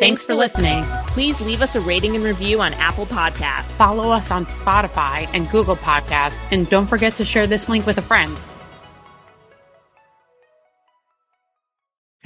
Thanks 0.00 0.24
for 0.24 0.34
listening. 0.34 0.84
Please 1.08 1.40
leave 1.40 1.60
us 1.60 1.74
a 1.74 1.80
rating 1.80 2.14
and 2.14 2.24
review 2.24 2.60
on 2.60 2.72
Apple 2.74 3.06
Podcasts. 3.06 3.64
Follow 3.64 4.10
us 4.10 4.30
on 4.30 4.46
Spotify 4.46 5.28
and 5.34 5.50
Google 5.50 5.76
Podcasts. 5.76 6.46
And 6.52 6.70
don't 6.70 6.86
forget 6.86 7.16
to 7.16 7.24
share 7.24 7.48
this 7.48 7.68
link 7.68 7.84
with 7.84 7.98
a 7.98 8.02
friend. 8.02 8.36